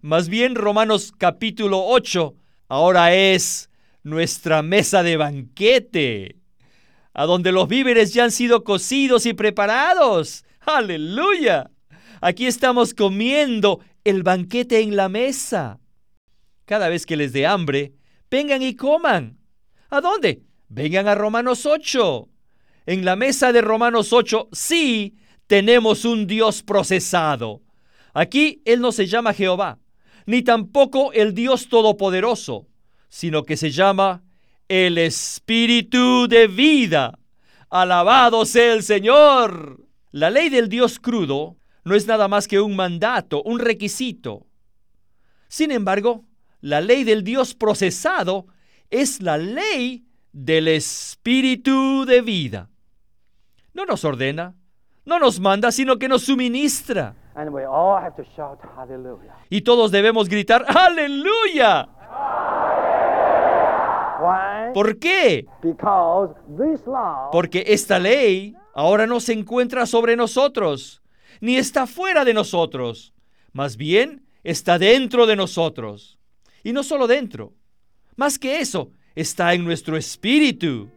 más 0.02 0.28
bien 0.28 0.54
Romanos 0.54 1.12
capítulo 1.16 1.82
8 1.86 2.34
ahora 2.68 3.14
es 3.14 3.70
nuestra 4.02 4.62
mesa 4.62 5.02
de 5.02 5.16
banquete, 5.16 6.36
a 7.14 7.24
donde 7.24 7.52
los 7.52 7.68
víveres 7.68 8.12
ya 8.12 8.24
han 8.24 8.30
sido 8.30 8.64
cocidos 8.64 9.24
y 9.24 9.32
preparados. 9.32 10.44
Aleluya. 10.60 11.70
Aquí 12.20 12.46
estamos 12.46 12.92
comiendo 12.92 13.80
el 14.04 14.22
banquete 14.22 14.80
en 14.80 14.96
la 14.96 15.08
mesa 15.08 15.78
cada 16.64 16.88
vez 16.88 17.06
que 17.06 17.16
les 17.16 17.32
dé 17.32 17.46
hambre, 17.46 17.94
vengan 18.30 18.62
y 18.62 18.74
coman. 18.74 19.38
¿A 19.90 20.00
dónde? 20.00 20.42
Vengan 20.68 21.08
a 21.08 21.14
Romanos 21.14 21.66
8. 21.66 22.28
En 22.86 23.04
la 23.04 23.16
mesa 23.16 23.52
de 23.52 23.60
Romanos 23.60 24.12
8 24.12 24.48
sí 24.52 25.16
tenemos 25.46 26.04
un 26.04 26.26
Dios 26.26 26.62
procesado. 26.62 27.62
Aquí 28.12 28.62
Él 28.64 28.80
no 28.80 28.92
se 28.92 29.06
llama 29.06 29.34
Jehová, 29.34 29.78
ni 30.26 30.42
tampoco 30.42 31.12
el 31.12 31.34
Dios 31.34 31.68
Todopoderoso, 31.68 32.66
sino 33.08 33.44
que 33.44 33.56
se 33.56 33.70
llama 33.70 34.22
el 34.68 34.98
Espíritu 34.98 36.26
de 36.28 36.46
vida. 36.46 37.18
Alabado 37.70 38.44
sea 38.44 38.72
el 38.72 38.82
Señor. 38.82 39.80
La 40.10 40.30
ley 40.30 40.48
del 40.48 40.68
Dios 40.68 40.98
crudo 40.98 41.56
no 41.84 41.94
es 41.94 42.06
nada 42.06 42.28
más 42.28 42.48
que 42.48 42.60
un 42.60 42.76
mandato, 42.76 43.42
un 43.42 43.58
requisito. 43.58 44.46
Sin 45.48 45.70
embargo, 45.70 46.24
la 46.60 46.80
ley 46.80 47.04
del 47.04 47.22
Dios 47.22 47.54
procesado 47.54 48.46
es 48.90 49.20
la 49.20 49.36
ley 49.36 50.04
del 50.32 50.68
Espíritu 50.68 52.04
de 52.06 52.22
vida. 52.22 52.70
No 53.72 53.84
nos 53.84 54.04
ordena, 54.04 54.54
no 55.04 55.18
nos 55.18 55.40
manda, 55.40 55.70
sino 55.72 55.98
que 55.98 56.08
nos 56.08 56.22
suministra. 56.22 57.14
Y 59.50 59.60
todos 59.62 59.90
debemos 59.90 60.28
gritar, 60.28 60.64
aleluya. 60.68 61.88
¿Por 64.72 64.98
qué? 64.98 65.46
Porque 67.32 67.64
esta 67.68 67.98
ley 67.98 68.54
ahora 68.74 69.06
no 69.06 69.20
se 69.20 69.32
encuentra 69.32 69.86
sobre 69.86 70.16
nosotros, 70.16 71.02
ni 71.40 71.56
está 71.56 71.86
fuera 71.86 72.24
de 72.24 72.34
nosotros, 72.34 73.12
más 73.52 73.76
bien 73.76 74.26
está 74.42 74.78
dentro 74.78 75.26
de 75.26 75.36
nosotros. 75.36 76.18
Y 76.62 76.72
no 76.72 76.82
solo 76.82 77.06
dentro. 77.06 77.52
Más 78.16 78.38
que 78.38 78.60
eso, 78.60 78.90
está 79.14 79.54
en 79.54 79.64
nuestro 79.64 79.96
espíritu. 79.96 80.88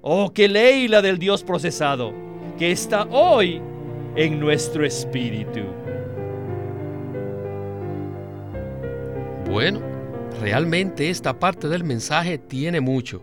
Oh, 0.00 0.32
qué 0.32 0.48
ley 0.48 0.88
la 0.88 1.02
del 1.02 1.18
Dios 1.18 1.44
procesado, 1.44 2.14
que 2.58 2.70
está 2.70 3.04
hoy 3.10 3.60
en 4.16 4.40
nuestro 4.40 4.84
espíritu. 4.84 5.60
Bueno, 9.50 9.89
realmente 10.38 11.10
esta 11.10 11.38
parte 11.38 11.68
del 11.68 11.84
mensaje 11.84 12.38
tiene 12.38 12.80
mucho, 12.80 13.22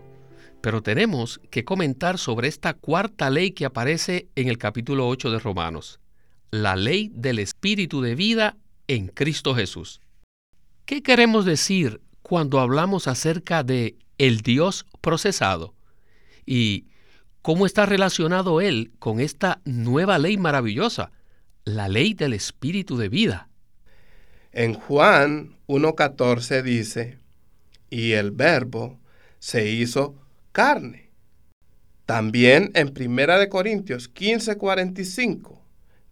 pero 0.60 0.82
tenemos 0.82 1.40
que 1.50 1.64
comentar 1.64 2.18
sobre 2.18 2.48
esta 2.48 2.74
cuarta 2.74 3.30
ley 3.30 3.52
que 3.52 3.64
aparece 3.64 4.28
en 4.34 4.48
el 4.48 4.58
capítulo 4.58 5.08
8 5.08 5.30
de 5.30 5.38
Romanos, 5.38 6.00
la 6.50 6.76
ley 6.76 7.10
del 7.14 7.38
espíritu 7.38 8.00
de 8.00 8.14
vida 8.14 8.56
en 8.86 9.08
Cristo 9.08 9.54
Jesús. 9.54 10.00
¿Qué 10.84 11.02
queremos 11.02 11.44
decir 11.44 12.00
cuando 12.22 12.60
hablamos 12.60 13.08
acerca 13.08 13.62
de 13.62 13.96
el 14.18 14.40
Dios 14.40 14.86
procesado? 15.00 15.74
¿Y 16.44 16.86
¿Cómo 17.42 17.64
está 17.64 17.86
relacionado 17.86 18.60
él 18.60 18.92
con 18.98 19.20
esta 19.20 19.62
nueva 19.64 20.18
ley 20.18 20.36
maravillosa, 20.36 21.12
la 21.64 21.88
ley 21.88 22.12
del 22.12 22.34
espíritu 22.34 22.98
de 22.98 23.08
vida? 23.08 23.48
En 24.58 24.74
Juan 24.74 25.54
1.14 25.68 26.62
dice, 26.64 27.18
y 27.90 28.14
el 28.14 28.32
verbo 28.32 28.98
se 29.38 29.70
hizo 29.70 30.16
carne. 30.50 31.10
También 32.06 32.72
en 32.74 32.88
1 32.88 33.48
Corintios 33.50 34.12
15.45 34.12 35.60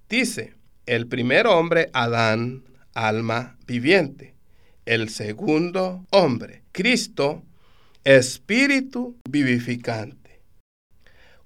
dice, 0.09 0.55
el 0.87 1.09
primer 1.09 1.49
hombre, 1.49 1.91
Adán, 1.93 2.63
alma 2.95 3.59
viviente. 3.67 4.37
El 4.85 5.09
segundo 5.09 6.07
hombre, 6.11 6.63
Cristo, 6.71 7.43
espíritu 8.05 9.17
vivificante. 9.29 10.41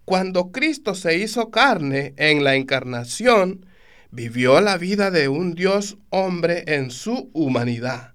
Cuando 0.05 0.53
Cristo 0.53 0.95
se 0.95 1.17
hizo 1.17 1.51
carne 1.51 2.13
en 2.19 2.45
la 2.45 2.57
encarnación, 2.57 3.65
vivió 4.11 4.61
la 4.61 4.77
vida 4.77 5.11
de 5.11 5.29
un 5.29 5.55
Dios 5.55 5.99
hombre 6.11 6.65
en 6.67 6.91
su 6.91 7.31
humanidad. 7.33 8.15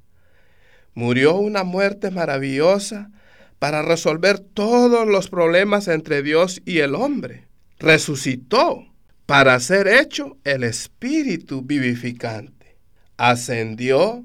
Murió 0.93 1.35
una 1.35 1.63
muerte 1.63 2.11
maravillosa 2.11 3.11
para 3.59 3.81
resolver 3.81 4.39
todos 4.39 5.07
los 5.07 5.29
problemas 5.29 5.87
entre 5.87 6.21
Dios 6.21 6.61
y 6.65 6.79
el 6.79 6.95
hombre. 6.95 7.47
Resucitó 7.79 8.85
para 9.25 9.59
ser 9.59 9.87
hecho 9.87 10.37
el 10.43 10.63
espíritu 10.63 11.61
vivificante. 11.61 12.77
Ascendió 13.17 14.23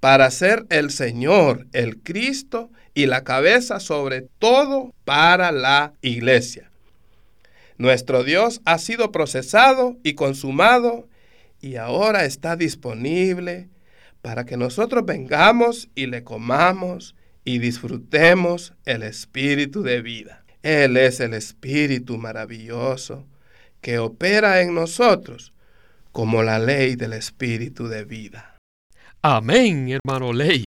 para 0.00 0.30
ser 0.30 0.66
el 0.68 0.90
Señor, 0.90 1.66
el 1.72 1.98
Cristo 1.98 2.70
y 2.94 3.06
la 3.06 3.24
cabeza 3.24 3.80
sobre 3.80 4.22
todo 4.38 4.94
para 5.04 5.52
la 5.52 5.94
iglesia. 6.02 6.70
Nuestro 7.78 8.24
Dios 8.24 8.60
ha 8.64 8.78
sido 8.78 9.12
procesado 9.12 9.96
y 10.02 10.14
consumado 10.14 11.08
y 11.60 11.76
ahora 11.76 12.24
está 12.24 12.56
disponible 12.56 13.68
para 14.22 14.44
que 14.44 14.56
nosotros 14.56 15.04
vengamos 15.04 15.88
y 15.94 16.06
le 16.06 16.24
comamos 16.24 17.14
y 17.44 17.58
disfrutemos 17.58 18.74
el 18.84 19.02
espíritu 19.02 19.82
de 19.82 20.02
vida. 20.02 20.44
Él 20.62 20.96
es 20.96 21.20
el 21.20 21.34
espíritu 21.34 22.18
maravilloso 22.18 23.26
que 23.80 23.98
opera 23.98 24.62
en 24.62 24.74
nosotros 24.74 25.52
como 26.12 26.42
la 26.42 26.58
ley 26.58 26.96
del 26.96 27.12
espíritu 27.12 27.88
de 27.88 28.04
vida. 28.04 28.56
Amén, 29.22 29.88
hermano 29.88 30.32
Ley. 30.32 30.64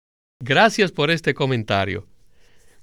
Gracias 0.44 0.92
por 0.92 1.12
este 1.12 1.34
comentario. 1.34 2.08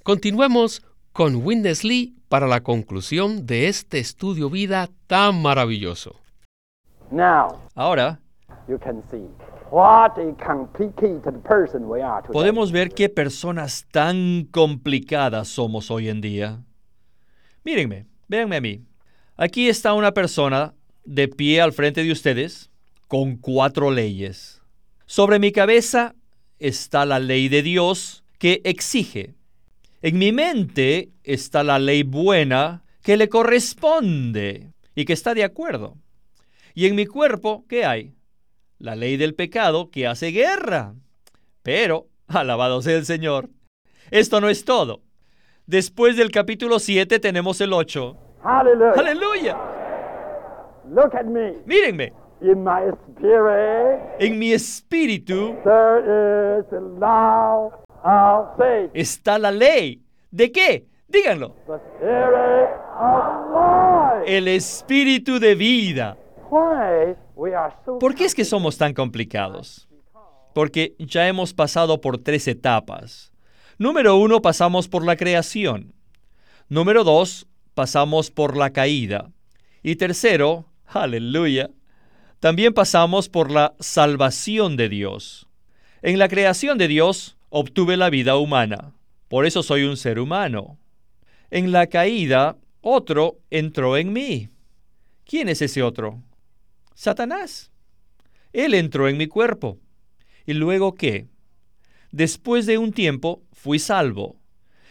Continuemos 0.03 0.83
con 1.13 1.37
Witness 1.45 1.85
Lee 1.85 2.15
para 2.29 2.47
la 2.47 2.63
conclusión 2.63 3.45
de 3.47 3.69
este 3.69 3.99
estudio 3.99 4.49
vida 4.49 4.89
tan 5.07 5.43
maravilloso. 5.43 6.17
Ahora 7.75 8.21
podemos 12.33 12.73
ver 12.73 12.91
qué 12.91 13.09
personas 13.09 13.87
tan 13.91 14.49
complicadas 14.51 15.49
somos 15.49 15.91
hoy 15.91 16.09
en 16.09 16.21
día. 16.21 16.63
Mírenme, 17.65 18.07
véanme 18.29 18.57
a 18.57 18.61
mí. 18.61 18.85
Aquí 19.37 19.69
está 19.69 19.93
una 19.93 20.13
persona 20.13 20.75
de 21.05 21.29
pie 21.29 21.61
al 21.61 21.73
frente 21.73 22.03
de 22.03 22.13
ustedes 22.13 22.71
con 23.09 23.37
cuatro 23.37 23.91
leyes. 23.91 24.63
Sobre 25.05 25.39
mi 25.39 25.53
cabeza 25.53 26.15
está 26.59 27.05
la 27.05 27.19
ley 27.19 27.49
de 27.49 27.63
Dios 27.63 28.25
que 28.39 28.63
exige. 28.65 29.35
En 30.05 30.19
mi 30.19 30.33
mente 30.33 31.13
está 31.23 31.63
la 31.63 31.79
ley 31.79 32.03
buena 32.03 32.83
que 33.05 33.17
le 33.17 33.29
corresponde 33.29 34.73
y 34.97 35.05
que 35.05 35.13
está 35.13 35.33
de 35.33 35.45
acuerdo. 35.45 35.95
Y 36.75 36.87
en 36.87 36.97
mi 36.97 37.07
cuerpo, 37.07 37.65
¿qué 37.69 37.85
hay? 37.85 38.17
La 38.79 38.97
ley 38.97 39.17
del 39.17 39.37
pecado 39.37 39.91
que 39.93 40.09
hace 40.09 40.33
guerra. 40.33 40.95
Pero, 41.63 42.09
alabado 42.27 42.83
sea 42.83 42.97
el 42.97 43.07
Señor, 43.07 43.49
esto 44.11 44.41
no 44.41 44.49
es 44.49 44.65
todo. 44.65 45.03
Después 45.67 46.17
del 46.17 46.33
capítulo 46.33 46.81
7 46.81 47.21
tenemos 47.21 47.61
el 47.61 47.73
8 47.73 48.17
Aleluya. 48.43 48.93
Aleluya. 48.99 49.57
Look 50.91 51.15
at 51.15 51.27
me. 51.27 51.59
Mírenme. 51.65 52.13
In 52.41 52.65
my 52.65 52.91
spirit, 53.07 54.01
En 54.19 54.37
mi 54.37 54.53
espíritu 54.53 55.55
there 55.63 56.59
is 56.59 56.65
faith. 56.99 57.92
Está 58.95 59.39
la 59.39 59.51
ley. 59.51 60.03
¿De 60.31 60.51
qué? 60.51 60.87
Díganlo. 61.09 61.55
El 64.27 64.49
espíritu 64.49 65.39
de 65.39 65.55
vida. 65.55 66.17
¿Por 68.01 68.15
qué 68.15 68.25
es 68.25 68.35
que 68.35 68.45
somos 68.45 68.79
tan 68.79 68.95
complicados? 68.95 69.89
Porque 70.55 70.95
ya 70.99 71.29
hemos 71.29 71.55
pasado 71.55 72.01
por 72.01 72.19
tres 72.19 72.47
etapas. 72.49 73.33
Número 73.79 74.17
uno, 74.17 74.43
pasamos 74.43 74.89
por 74.89 75.05
la 75.05 75.17
creación. 75.17 75.95
Número 76.69 77.05
dos, 77.05 77.47
pasamos 77.75 78.31
por 78.31 78.57
la 78.57 78.71
caída. 78.71 79.31
Y 79.83 79.97
tercero, 79.97 80.67
aleluya, 80.87 81.71
también 82.41 82.75
pasamos 82.75 83.29
por 83.29 83.51
la 83.51 83.75
salvación 83.81 84.77
de 84.77 84.89
Dios. 84.89 85.49
En 86.03 86.19
la 86.19 86.29
creación 86.29 86.79
de 86.79 86.89
Dios 86.89 87.37
obtuve 87.55 87.99
la 87.99 88.09
vida 88.09 88.37
humana, 88.37 88.95
por 89.29 89.45
eso 89.45 89.63
soy 89.63 89.83
un 89.83 89.99
ser 89.99 90.19
humano. 90.19 90.79
En 91.51 91.71
la 91.71 91.87
caída, 91.87 92.57
otro 92.81 93.41
entró 93.51 93.99
en 93.99 94.11
mí. 94.11 94.49
¿Quién 95.27 95.51
es 95.51 95.61
ese 95.61 95.83
otro? 95.83 96.23
Satanás. 96.95 97.71
Él 98.55 98.73
entró 98.73 99.07
en 99.07 99.19
mi 99.19 99.27
cuerpo. 99.27 99.79
¿Y 100.47 100.55
luego 100.55 100.95
qué? 100.95 101.29
Después 102.11 102.65
de 102.65 102.79
un 102.79 102.91
tiempo 102.91 103.43
fui 103.53 103.79
salvo. 103.79 104.41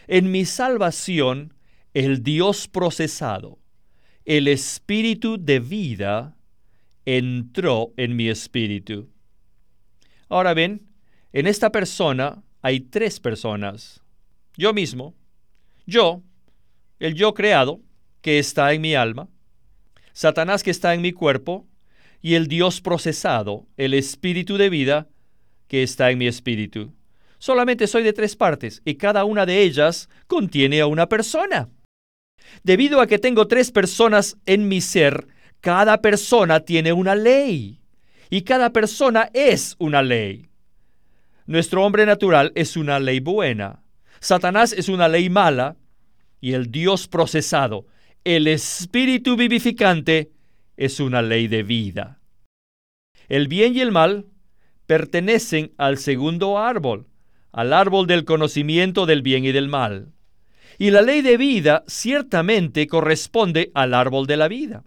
En 0.06 0.30
mi 0.30 0.44
salvación 0.44 1.54
el 1.94 2.22
Dios 2.22 2.68
procesado, 2.68 3.58
el 4.24 4.46
espíritu 4.46 5.36
de 5.36 5.58
vida, 5.58 6.36
entró 7.04 7.92
en 7.96 8.14
mi 8.14 8.28
espíritu. 8.28 9.10
Ahora 10.28 10.54
ven, 10.54 10.86
en 11.32 11.48
esta 11.48 11.72
persona 11.72 12.42
hay 12.62 12.80
tres 12.80 13.20
personas. 13.20 14.00
Yo 14.56 14.72
mismo, 14.72 15.14
yo, 15.84 16.22
el 17.00 17.14
yo 17.14 17.34
creado, 17.34 17.80
que 18.20 18.38
está 18.38 18.72
en 18.72 18.80
mi 18.80 18.94
alma, 18.94 19.28
Satanás 20.12 20.62
que 20.62 20.70
está 20.70 20.94
en 20.94 21.02
mi 21.02 21.12
cuerpo, 21.12 21.66
y 22.20 22.34
el 22.34 22.46
Dios 22.46 22.80
procesado, 22.80 23.66
el 23.76 23.94
espíritu 23.94 24.56
de 24.56 24.70
vida, 24.70 25.08
que 25.66 25.82
está 25.82 26.12
en 26.12 26.18
mi 26.18 26.28
espíritu. 26.28 26.94
Solamente 27.38 27.88
soy 27.88 28.04
de 28.04 28.12
tres 28.12 28.36
partes, 28.36 28.80
y 28.84 28.94
cada 28.94 29.24
una 29.24 29.44
de 29.44 29.62
ellas 29.62 30.08
contiene 30.28 30.80
a 30.80 30.86
una 30.86 31.08
persona. 31.08 31.68
Debido 32.62 33.00
a 33.00 33.08
que 33.08 33.18
tengo 33.18 33.48
tres 33.48 33.72
personas 33.72 34.36
en 34.46 34.68
mi 34.68 34.80
ser, 34.80 35.26
cada 35.60 36.00
persona 36.00 36.60
tiene 36.60 36.92
una 36.92 37.16
ley. 37.16 37.80
Y 38.30 38.42
cada 38.42 38.70
persona 38.70 39.30
es 39.32 39.74
una 39.78 40.02
ley. 40.02 40.51
Nuestro 41.46 41.84
hombre 41.84 42.06
natural 42.06 42.52
es 42.54 42.76
una 42.76 43.00
ley 43.00 43.20
buena. 43.20 43.82
Satanás 44.20 44.72
es 44.72 44.88
una 44.88 45.08
ley 45.08 45.28
mala. 45.30 45.76
Y 46.40 46.54
el 46.54 46.72
Dios 46.72 47.06
procesado, 47.06 47.86
el 48.24 48.48
Espíritu 48.48 49.36
vivificante, 49.36 50.32
es 50.76 50.98
una 50.98 51.22
ley 51.22 51.46
de 51.46 51.62
vida. 51.62 52.20
El 53.28 53.46
bien 53.46 53.76
y 53.76 53.80
el 53.80 53.92
mal 53.92 54.26
pertenecen 54.86 55.72
al 55.78 55.98
segundo 55.98 56.58
árbol, 56.58 57.06
al 57.52 57.72
árbol 57.72 58.06
del 58.06 58.24
conocimiento 58.24 59.06
del 59.06 59.22
bien 59.22 59.44
y 59.44 59.52
del 59.52 59.68
mal. 59.68 60.12
Y 60.78 60.90
la 60.90 61.02
ley 61.02 61.22
de 61.22 61.36
vida 61.36 61.84
ciertamente 61.86 62.86
corresponde 62.88 63.70
al 63.74 63.94
árbol 63.94 64.26
de 64.26 64.36
la 64.36 64.48
vida. 64.48 64.82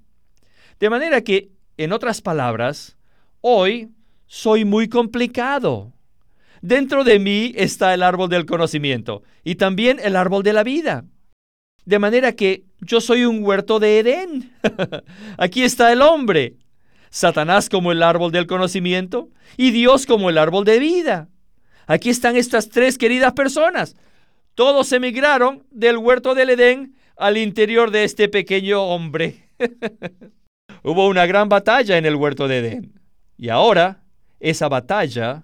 De 0.80 0.90
manera 0.90 1.22
que, 1.22 1.52
en 1.78 1.94
otras 1.94 2.22
palabras, 2.22 2.98
hoy 3.40 3.90
soy 4.28 4.66
muy 4.66 4.90
complicado. 4.90 5.95
Dentro 6.62 7.04
de 7.04 7.20
mí 7.20 7.54
está 7.56 7.94
el 7.94 8.04
árbol 8.04 8.30
del 8.30 8.46
conocimiento 8.46 9.24
y 9.44 9.56
también 9.56 10.00
el 10.02 10.16
árbol 10.16 10.44
de 10.44 10.54
la 10.54 10.64
vida. 10.64 11.06
De 11.86 12.00
manera 12.00 12.34
que 12.34 12.66
yo 12.82 13.02
soy 13.02 13.26
un 13.26 13.44
huerto 13.44 13.80
de 13.80 14.00
Edén. 14.00 14.52
Aquí 15.38 15.64
está 15.64 15.92
el 15.92 16.02
hombre. 16.02 16.56
Satanás 17.10 17.70
como 17.70 17.92
el 17.92 18.04
árbol 18.04 18.32
del 18.32 18.48
conocimiento 18.48 19.30
y 19.56 19.72
Dios 19.72 20.06
como 20.06 20.30
el 20.30 20.38
árbol 20.38 20.66
de 20.66 20.80
vida. 20.80 21.30
Aquí 21.88 22.10
están 22.10 22.36
estas 22.36 22.70
tres 22.70 22.98
queridas 22.98 23.34
personas. 23.34 23.96
Todos 24.56 24.92
emigraron 24.92 25.64
del 25.70 25.98
huerto 25.98 26.34
del 26.34 26.50
Edén 26.50 26.96
al 27.16 27.38
interior 27.38 27.92
de 27.92 28.04
este 28.04 28.28
pequeño 28.28 28.84
hombre. 28.84 29.50
Hubo 30.84 31.08
una 31.08 31.26
gran 31.26 31.48
batalla 31.48 31.98
en 31.98 32.06
el 32.06 32.16
huerto 32.16 32.48
de 32.48 32.58
Edén. 32.60 33.00
Y 33.38 33.50
ahora 33.50 34.04
esa 34.40 34.68
batalla 34.68 35.44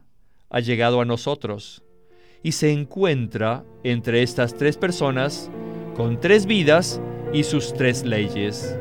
ha 0.52 0.60
llegado 0.60 1.02
a 1.02 1.06
nosotros 1.06 1.84
y 2.44 2.52
se 2.54 2.72
encuentra 2.72 3.64
entre 3.84 4.24
estas 4.24 4.56
tres 4.56 4.78
personas 4.78 5.50
con 5.96 6.20
tres 6.20 6.46
vidas 6.46 7.00
y 7.34 7.44
sus 7.44 7.74
tres 7.74 8.04
leyes. 8.04 8.76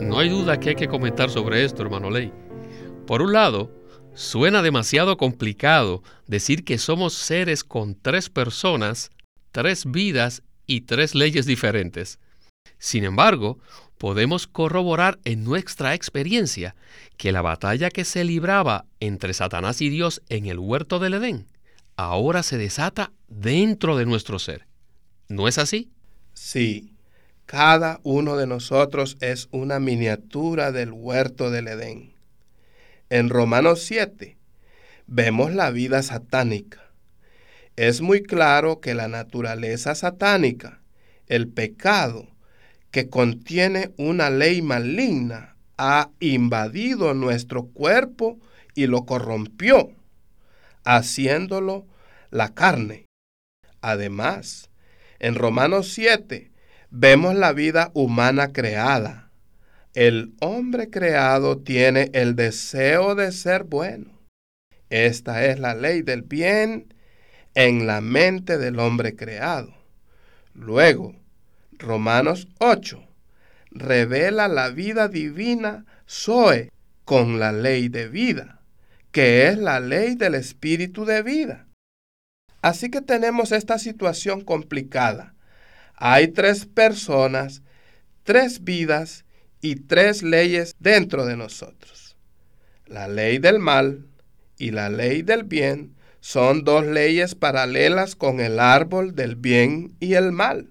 No 0.00 0.18
hay 0.18 0.28
duda 0.28 0.58
que 0.60 0.70
hay 0.70 0.74
que 0.74 0.88
comentar 0.88 1.30
sobre 1.30 1.64
esto, 1.64 1.82
hermano 1.82 2.10
Ley. 2.10 2.32
Por 3.06 3.22
un 3.22 3.32
lado, 3.32 3.70
suena 4.14 4.62
demasiado 4.62 5.16
complicado 5.16 6.02
decir 6.26 6.64
que 6.64 6.78
somos 6.78 7.14
seres 7.14 7.64
con 7.64 7.94
tres 7.94 8.28
personas, 8.30 9.10
tres 9.50 9.90
vidas 9.90 10.42
y 10.66 10.82
tres 10.82 11.14
leyes 11.14 11.46
diferentes. 11.46 12.18
Sin 12.78 13.04
embargo, 13.04 13.58
podemos 13.98 14.46
corroborar 14.46 15.18
en 15.24 15.44
nuestra 15.44 15.94
experiencia 15.94 16.74
que 17.16 17.32
la 17.32 17.42
batalla 17.42 17.90
que 17.90 18.04
se 18.04 18.24
libraba 18.24 18.86
entre 19.00 19.34
Satanás 19.34 19.80
y 19.80 19.90
Dios 19.90 20.22
en 20.28 20.46
el 20.46 20.58
huerto 20.58 20.98
del 20.98 21.14
Edén 21.14 21.46
ahora 21.98 22.44
se 22.44 22.56
desata 22.56 23.12
dentro 23.26 23.96
de 23.96 24.06
nuestro 24.06 24.38
ser. 24.38 24.66
¿No 25.28 25.48
es 25.48 25.58
así? 25.58 25.90
Sí, 26.32 26.94
cada 27.44 27.98
uno 28.04 28.36
de 28.36 28.46
nosotros 28.46 29.18
es 29.20 29.48
una 29.50 29.80
miniatura 29.80 30.70
del 30.70 30.92
huerto 30.92 31.50
del 31.50 31.66
Edén. 31.66 32.14
En 33.10 33.28
Romanos 33.28 33.82
7 33.82 34.38
vemos 35.08 35.52
la 35.52 35.70
vida 35.72 36.02
satánica. 36.04 36.92
Es 37.74 38.00
muy 38.00 38.22
claro 38.22 38.80
que 38.80 38.94
la 38.94 39.08
naturaleza 39.08 39.96
satánica, 39.96 40.80
el 41.26 41.48
pecado, 41.48 42.28
que 42.90 43.08
contiene 43.08 43.92
una 43.96 44.30
ley 44.30 44.62
maligna, 44.62 45.56
ha 45.76 46.10
invadido 46.20 47.14
nuestro 47.14 47.66
cuerpo 47.66 48.38
y 48.74 48.86
lo 48.86 49.04
corrompió, 49.04 49.92
haciéndolo 50.84 51.86
la 52.30 52.54
carne. 52.54 53.06
Además, 53.80 54.70
en 55.18 55.34
Romanos 55.34 55.92
7 55.92 56.50
vemos 56.90 57.34
la 57.34 57.52
vida 57.52 57.90
humana 57.94 58.52
creada. 58.52 59.30
El 59.94 60.34
hombre 60.40 60.90
creado 60.90 61.58
tiene 61.58 62.10
el 62.12 62.36
deseo 62.36 63.14
de 63.14 63.32
ser 63.32 63.64
bueno. 63.64 64.18
Esta 64.90 65.44
es 65.44 65.58
la 65.58 65.74
ley 65.74 66.02
del 66.02 66.22
bien 66.22 66.94
en 67.54 67.86
la 67.86 68.00
mente 68.00 68.58
del 68.58 68.78
hombre 68.78 69.16
creado. 69.16 69.74
Luego, 70.54 71.14
Romanos 71.78 72.48
8 72.58 73.04
revela 73.70 74.48
la 74.48 74.70
vida 74.70 75.08
divina 75.08 75.84
Zoe 76.08 76.70
con 77.04 77.38
la 77.38 77.52
ley 77.52 77.88
de 77.88 78.08
vida, 78.08 78.60
que 79.12 79.46
es 79.48 79.58
la 79.58 79.80
ley 79.80 80.14
del 80.14 80.34
espíritu 80.34 81.04
de 81.04 81.22
vida. 81.22 81.66
Así 82.62 82.90
que 82.90 83.00
tenemos 83.00 83.52
esta 83.52 83.78
situación 83.78 84.42
complicada. 84.42 85.34
Hay 85.94 86.28
tres 86.28 86.66
personas, 86.66 87.62
tres 88.24 88.64
vidas 88.64 89.24
y 89.60 89.76
tres 89.76 90.22
leyes 90.22 90.74
dentro 90.78 91.24
de 91.24 91.36
nosotros. 91.36 92.16
La 92.86 93.08
ley 93.08 93.38
del 93.38 93.58
mal 93.58 94.06
y 94.58 94.70
la 94.70 94.90
ley 94.90 95.22
del 95.22 95.44
bien 95.44 95.94
son 96.20 96.64
dos 96.64 96.84
leyes 96.84 97.34
paralelas 97.34 98.16
con 98.16 98.40
el 98.40 98.58
árbol 98.58 99.14
del 99.14 99.36
bien 99.36 99.94
y 100.00 100.14
el 100.14 100.32
mal. 100.32 100.70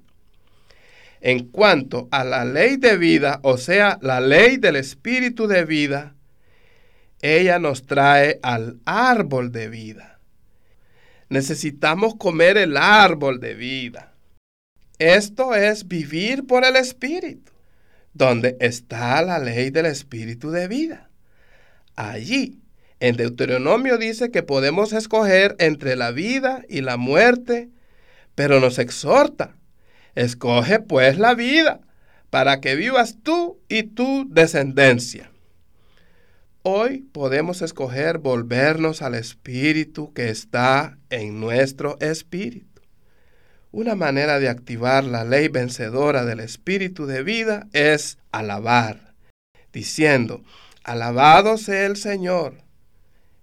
En 1.21 1.47
cuanto 1.47 2.07
a 2.11 2.23
la 2.23 2.45
ley 2.45 2.77
de 2.77 2.97
vida, 2.97 3.39
o 3.43 3.57
sea, 3.57 3.97
la 4.01 4.21
ley 4.21 4.57
del 4.57 4.75
espíritu 4.75 5.47
de 5.47 5.65
vida, 5.65 6.15
ella 7.21 7.57
nos 7.59 7.85
trae 7.85 8.39
al 8.43 8.79
árbol 8.85 9.51
de 9.51 9.69
vida. 9.69 10.19
Necesitamos 11.29 12.15
comer 12.15 12.57
el 12.57 12.77
árbol 12.77 13.39
de 13.39 13.55
vida. 13.55 14.13
Esto 14.99 15.55
es 15.55 15.87
vivir 15.87 16.45
por 16.45 16.63
el 16.63 16.75
espíritu, 16.75 17.51
donde 18.13 18.55
está 18.59 19.21
la 19.21 19.39
ley 19.39 19.71
del 19.71 19.87
espíritu 19.87 20.51
de 20.51 20.67
vida. 20.67 21.09
Allí, 21.95 22.61
en 22.99 23.15
Deuteronomio 23.15 23.97
dice 23.97 24.31
que 24.31 24.43
podemos 24.43 24.93
escoger 24.93 25.55
entre 25.59 25.95
la 25.95 26.11
vida 26.11 26.63
y 26.69 26.81
la 26.81 26.97
muerte, 26.97 27.69
pero 28.35 28.59
nos 28.59 28.79
exhorta 28.79 29.55
Escoge 30.17 30.79
pues 30.79 31.19
la 31.19 31.35
vida 31.35 31.79
para 32.31 32.59
que 32.59 32.75
vivas 32.75 33.17
tú 33.21 33.59
y 33.69 33.83
tu 33.83 34.25
descendencia. 34.27 35.29
Hoy 36.63 37.01
podemos 37.11 37.61
escoger 37.61 38.17
volvernos 38.17 39.03
al 39.03 39.13
espíritu 39.13 40.13
que 40.13 40.29
está 40.29 40.97
en 41.11 41.39
nuestro 41.39 41.99
espíritu. 41.99 42.81
Una 43.71 43.93
manera 43.93 44.39
de 44.39 44.49
activar 44.49 45.03
la 45.03 45.23
ley 45.23 45.49
vencedora 45.49 46.25
del 46.25 46.39
espíritu 46.39 47.05
de 47.05 47.21
vida 47.21 47.67
es 47.73 48.17
alabar, 48.31 49.13
diciendo, 49.71 50.43
alabado 50.83 51.59
sea 51.59 51.85
el 51.85 51.95
Señor. 51.95 52.63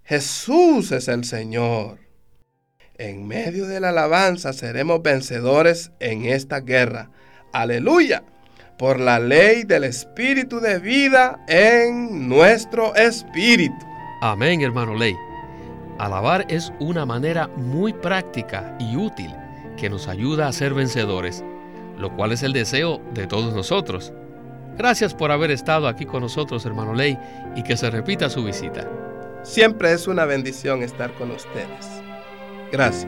Jesús 0.02 0.90
es 0.90 1.06
el 1.06 1.22
Señor. 1.22 2.03
En 2.96 3.26
medio 3.26 3.66
de 3.66 3.80
la 3.80 3.88
alabanza 3.88 4.52
seremos 4.52 5.02
vencedores 5.02 5.90
en 5.98 6.26
esta 6.26 6.60
guerra. 6.60 7.10
Aleluya. 7.52 8.22
Por 8.78 9.00
la 9.00 9.18
ley 9.18 9.64
del 9.64 9.82
Espíritu 9.82 10.60
de 10.60 10.78
vida 10.78 11.44
en 11.48 12.28
nuestro 12.28 12.94
espíritu. 12.94 13.74
Amén, 14.20 14.60
hermano 14.60 14.94
Ley. 14.94 15.16
Alabar 15.98 16.46
es 16.48 16.72
una 16.78 17.04
manera 17.04 17.48
muy 17.56 17.92
práctica 17.92 18.76
y 18.78 18.96
útil 18.96 19.34
que 19.76 19.90
nos 19.90 20.06
ayuda 20.06 20.46
a 20.46 20.52
ser 20.52 20.72
vencedores, 20.72 21.42
lo 21.98 22.14
cual 22.14 22.30
es 22.30 22.44
el 22.44 22.52
deseo 22.52 23.00
de 23.12 23.26
todos 23.26 23.54
nosotros. 23.54 24.12
Gracias 24.78 25.14
por 25.14 25.32
haber 25.32 25.50
estado 25.50 25.88
aquí 25.88 26.04
con 26.04 26.20
nosotros, 26.20 26.64
hermano 26.64 26.94
Ley, 26.94 27.18
y 27.56 27.64
que 27.64 27.76
se 27.76 27.90
repita 27.90 28.30
su 28.30 28.44
visita. 28.44 28.88
Siempre 29.42 29.92
es 29.92 30.06
una 30.06 30.26
bendición 30.26 30.82
estar 30.84 31.12
con 31.14 31.32
ustedes. 31.32 32.03
Gracias. 32.74 33.06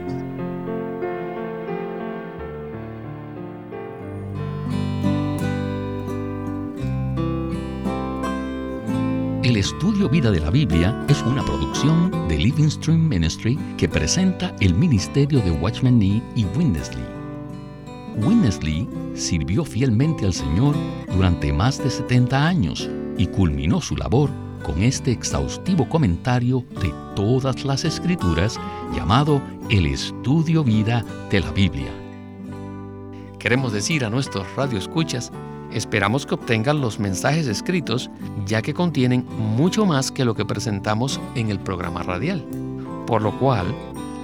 El 9.43 9.57
estudio 9.57 10.07
Vida 10.07 10.31
de 10.31 10.39
la 10.39 10.51
Biblia 10.51 11.05
es 11.09 11.21
una 11.23 11.43
producción 11.43 12.11
de 12.29 12.37
Living 12.37 12.69
Stream 12.69 13.09
Ministry 13.09 13.59
que 13.77 13.89
presenta 13.89 14.55
el 14.61 14.73
ministerio 14.73 15.41
de 15.41 15.51
Watchman 15.51 15.99
Nee 15.99 16.23
y 16.37 16.45
Winnesley. 16.55 17.03
Winnesley 18.25 18.87
sirvió 19.15 19.65
fielmente 19.65 20.25
al 20.25 20.33
Señor 20.33 20.77
durante 21.13 21.51
más 21.51 21.77
de 21.83 21.89
70 21.89 22.47
años 22.47 22.89
y 23.17 23.27
culminó 23.27 23.81
su 23.81 23.97
labor 23.97 24.46
con 24.67 24.83
este 24.83 25.11
exhaustivo 25.11 25.87
comentario 25.87 26.65
de 26.81 26.93
todas 27.15 27.63
las 27.63 27.85
escrituras 27.85 28.59
llamado 28.93 29.41
El 29.69 29.85
Estudio 29.85 30.61
Vida 30.61 31.05
de 31.31 31.39
la 31.39 31.51
Biblia. 31.51 31.89
Queremos 33.39 33.71
decir 33.71 34.03
a 34.03 34.09
nuestros 34.09 34.45
radioescuchas, 34.57 35.31
esperamos 35.71 36.25
que 36.25 36.35
obtengan 36.35 36.81
los 36.81 36.99
mensajes 36.99 37.47
escritos 37.47 38.09
ya 38.45 38.61
que 38.61 38.73
contienen 38.73 39.25
mucho 39.37 39.85
más 39.85 40.11
que 40.11 40.25
lo 40.25 40.35
que 40.35 40.43
presentamos 40.43 41.21
en 41.35 41.49
el 41.49 41.59
programa 41.59 42.03
radial, 42.03 42.43
por 43.05 43.21
lo 43.21 43.31
cual 43.39 43.73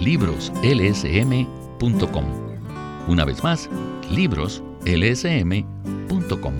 libroslsm.com. 0.00 2.24
Una 3.08 3.24
vez 3.24 3.42
más, 3.42 3.68
libroslsm.com. 4.10 6.54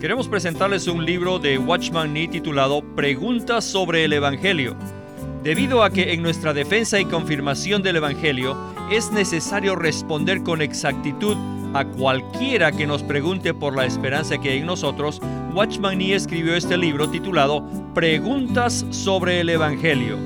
Queremos 0.00 0.28
presentarles 0.28 0.88
un 0.88 1.04
libro 1.04 1.38
de 1.38 1.58
Watchman 1.58 2.14
Nee 2.14 2.28
titulado 2.28 2.80
Preguntas 2.96 3.64
sobre 3.64 4.04
el 4.04 4.14
Evangelio. 4.14 4.74
Debido 5.42 5.82
a 5.82 5.90
que 5.90 6.14
en 6.14 6.22
nuestra 6.22 6.54
defensa 6.54 6.98
y 6.98 7.04
confirmación 7.04 7.82
del 7.82 7.96
Evangelio 7.96 8.56
es 8.90 9.12
necesario 9.12 9.76
responder 9.76 10.42
con 10.42 10.62
exactitud 10.62 11.36
a 11.74 11.84
cualquiera 11.84 12.72
que 12.72 12.86
nos 12.86 13.02
pregunte 13.02 13.54
por 13.54 13.76
la 13.76 13.86
esperanza 13.86 14.38
que 14.38 14.50
hay 14.50 14.58
en 14.58 14.66
nosotros, 14.66 15.20
Watchman 15.54 15.98
Nee 15.98 16.14
escribió 16.14 16.54
este 16.54 16.76
libro 16.76 17.08
titulado 17.08 17.64
Preguntas 17.94 18.86
sobre 18.90 19.40
el 19.40 19.48
Evangelio. 19.48 20.16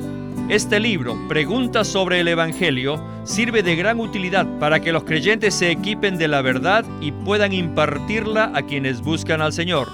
Este 0.48 0.78
libro, 0.78 1.16
Preguntas 1.28 1.88
sobre 1.88 2.20
el 2.20 2.28
Evangelio, 2.28 3.02
sirve 3.24 3.62
de 3.62 3.76
gran 3.76 4.00
utilidad 4.00 4.46
para 4.58 4.80
que 4.80 4.92
los 4.92 5.04
creyentes 5.04 5.54
se 5.54 5.70
equipen 5.70 6.18
de 6.18 6.28
la 6.28 6.42
verdad 6.42 6.84
y 7.00 7.12
puedan 7.12 7.52
impartirla 7.52 8.52
a 8.54 8.62
quienes 8.62 9.00
buscan 9.00 9.40
al 9.40 9.52
Señor. 9.52 9.88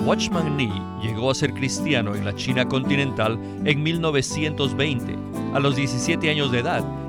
Watchman 0.00 0.56
Nee 0.56 0.72
llegó 1.02 1.30
a 1.30 1.34
ser 1.34 1.52
cristiano 1.52 2.14
en 2.14 2.24
la 2.24 2.34
China 2.34 2.66
continental 2.66 3.38
en 3.64 3.82
1920, 3.82 5.16
a 5.54 5.60
los 5.60 5.76
17 5.76 6.30
años 6.30 6.50
de 6.50 6.60
edad, 6.60 6.84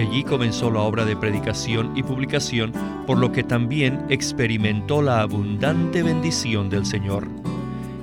Allí 0.00 0.24
comenzó 0.24 0.70
la 0.70 0.80
obra 0.80 1.04
de 1.04 1.14
predicación 1.14 1.92
y 1.94 2.02
publicación, 2.02 2.72
por 3.06 3.18
lo 3.18 3.32
que 3.32 3.42
también 3.44 4.06
experimentó 4.08 5.02
la 5.02 5.20
abundante 5.20 6.02
bendición 6.02 6.70
del 6.70 6.86
Señor. 6.86 7.28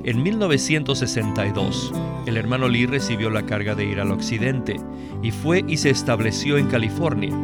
En 0.04 0.22
1962, 0.22 1.92
el 2.28 2.38
hermano 2.38 2.70
Lee 2.70 2.86
recibió 2.86 3.30
la 3.30 3.46
carga 3.46 3.74
de 3.74 3.86
ir 3.86 4.00
al 4.00 4.12
occidente 4.12 4.78
y 5.24 5.32
fue 5.32 5.66
y 5.68 5.78
se 5.78 5.90
estableció 5.90 6.58
en 6.58 6.68
California 6.68 7.36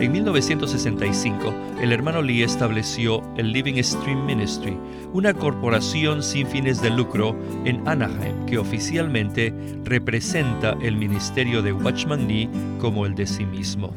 en 0.00 0.12
1965, 0.12 1.52
el 1.80 1.92
hermano 1.92 2.22
Lee 2.22 2.44
estableció 2.44 3.20
el 3.36 3.52
Living 3.52 3.82
Stream 3.82 4.26
Ministry, 4.26 4.78
una 5.12 5.34
corporación 5.34 6.22
sin 6.22 6.46
fines 6.46 6.80
de 6.80 6.90
lucro 6.90 7.36
en 7.64 7.86
Anaheim 7.88 8.46
que 8.46 8.58
oficialmente 8.58 9.52
representa 9.84 10.76
el 10.82 10.96
ministerio 10.96 11.62
de 11.62 11.72
Watchman 11.72 12.28
Nee 12.28 12.48
como 12.78 13.06
el 13.06 13.16
de 13.16 13.26
sí 13.26 13.44
mismo. 13.44 13.92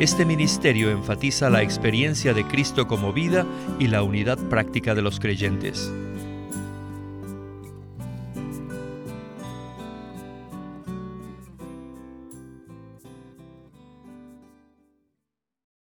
Este 0.00 0.24
ministerio 0.24 0.90
enfatiza 0.90 1.50
la 1.50 1.62
experiencia 1.62 2.34
de 2.34 2.44
Cristo 2.44 2.88
como 2.88 3.12
vida 3.12 3.46
y 3.78 3.86
la 3.86 4.02
unidad 4.02 4.38
práctica 4.48 4.96
de 4.96 5.02
los 5.02 5.20
creyentes. 5.20 5.92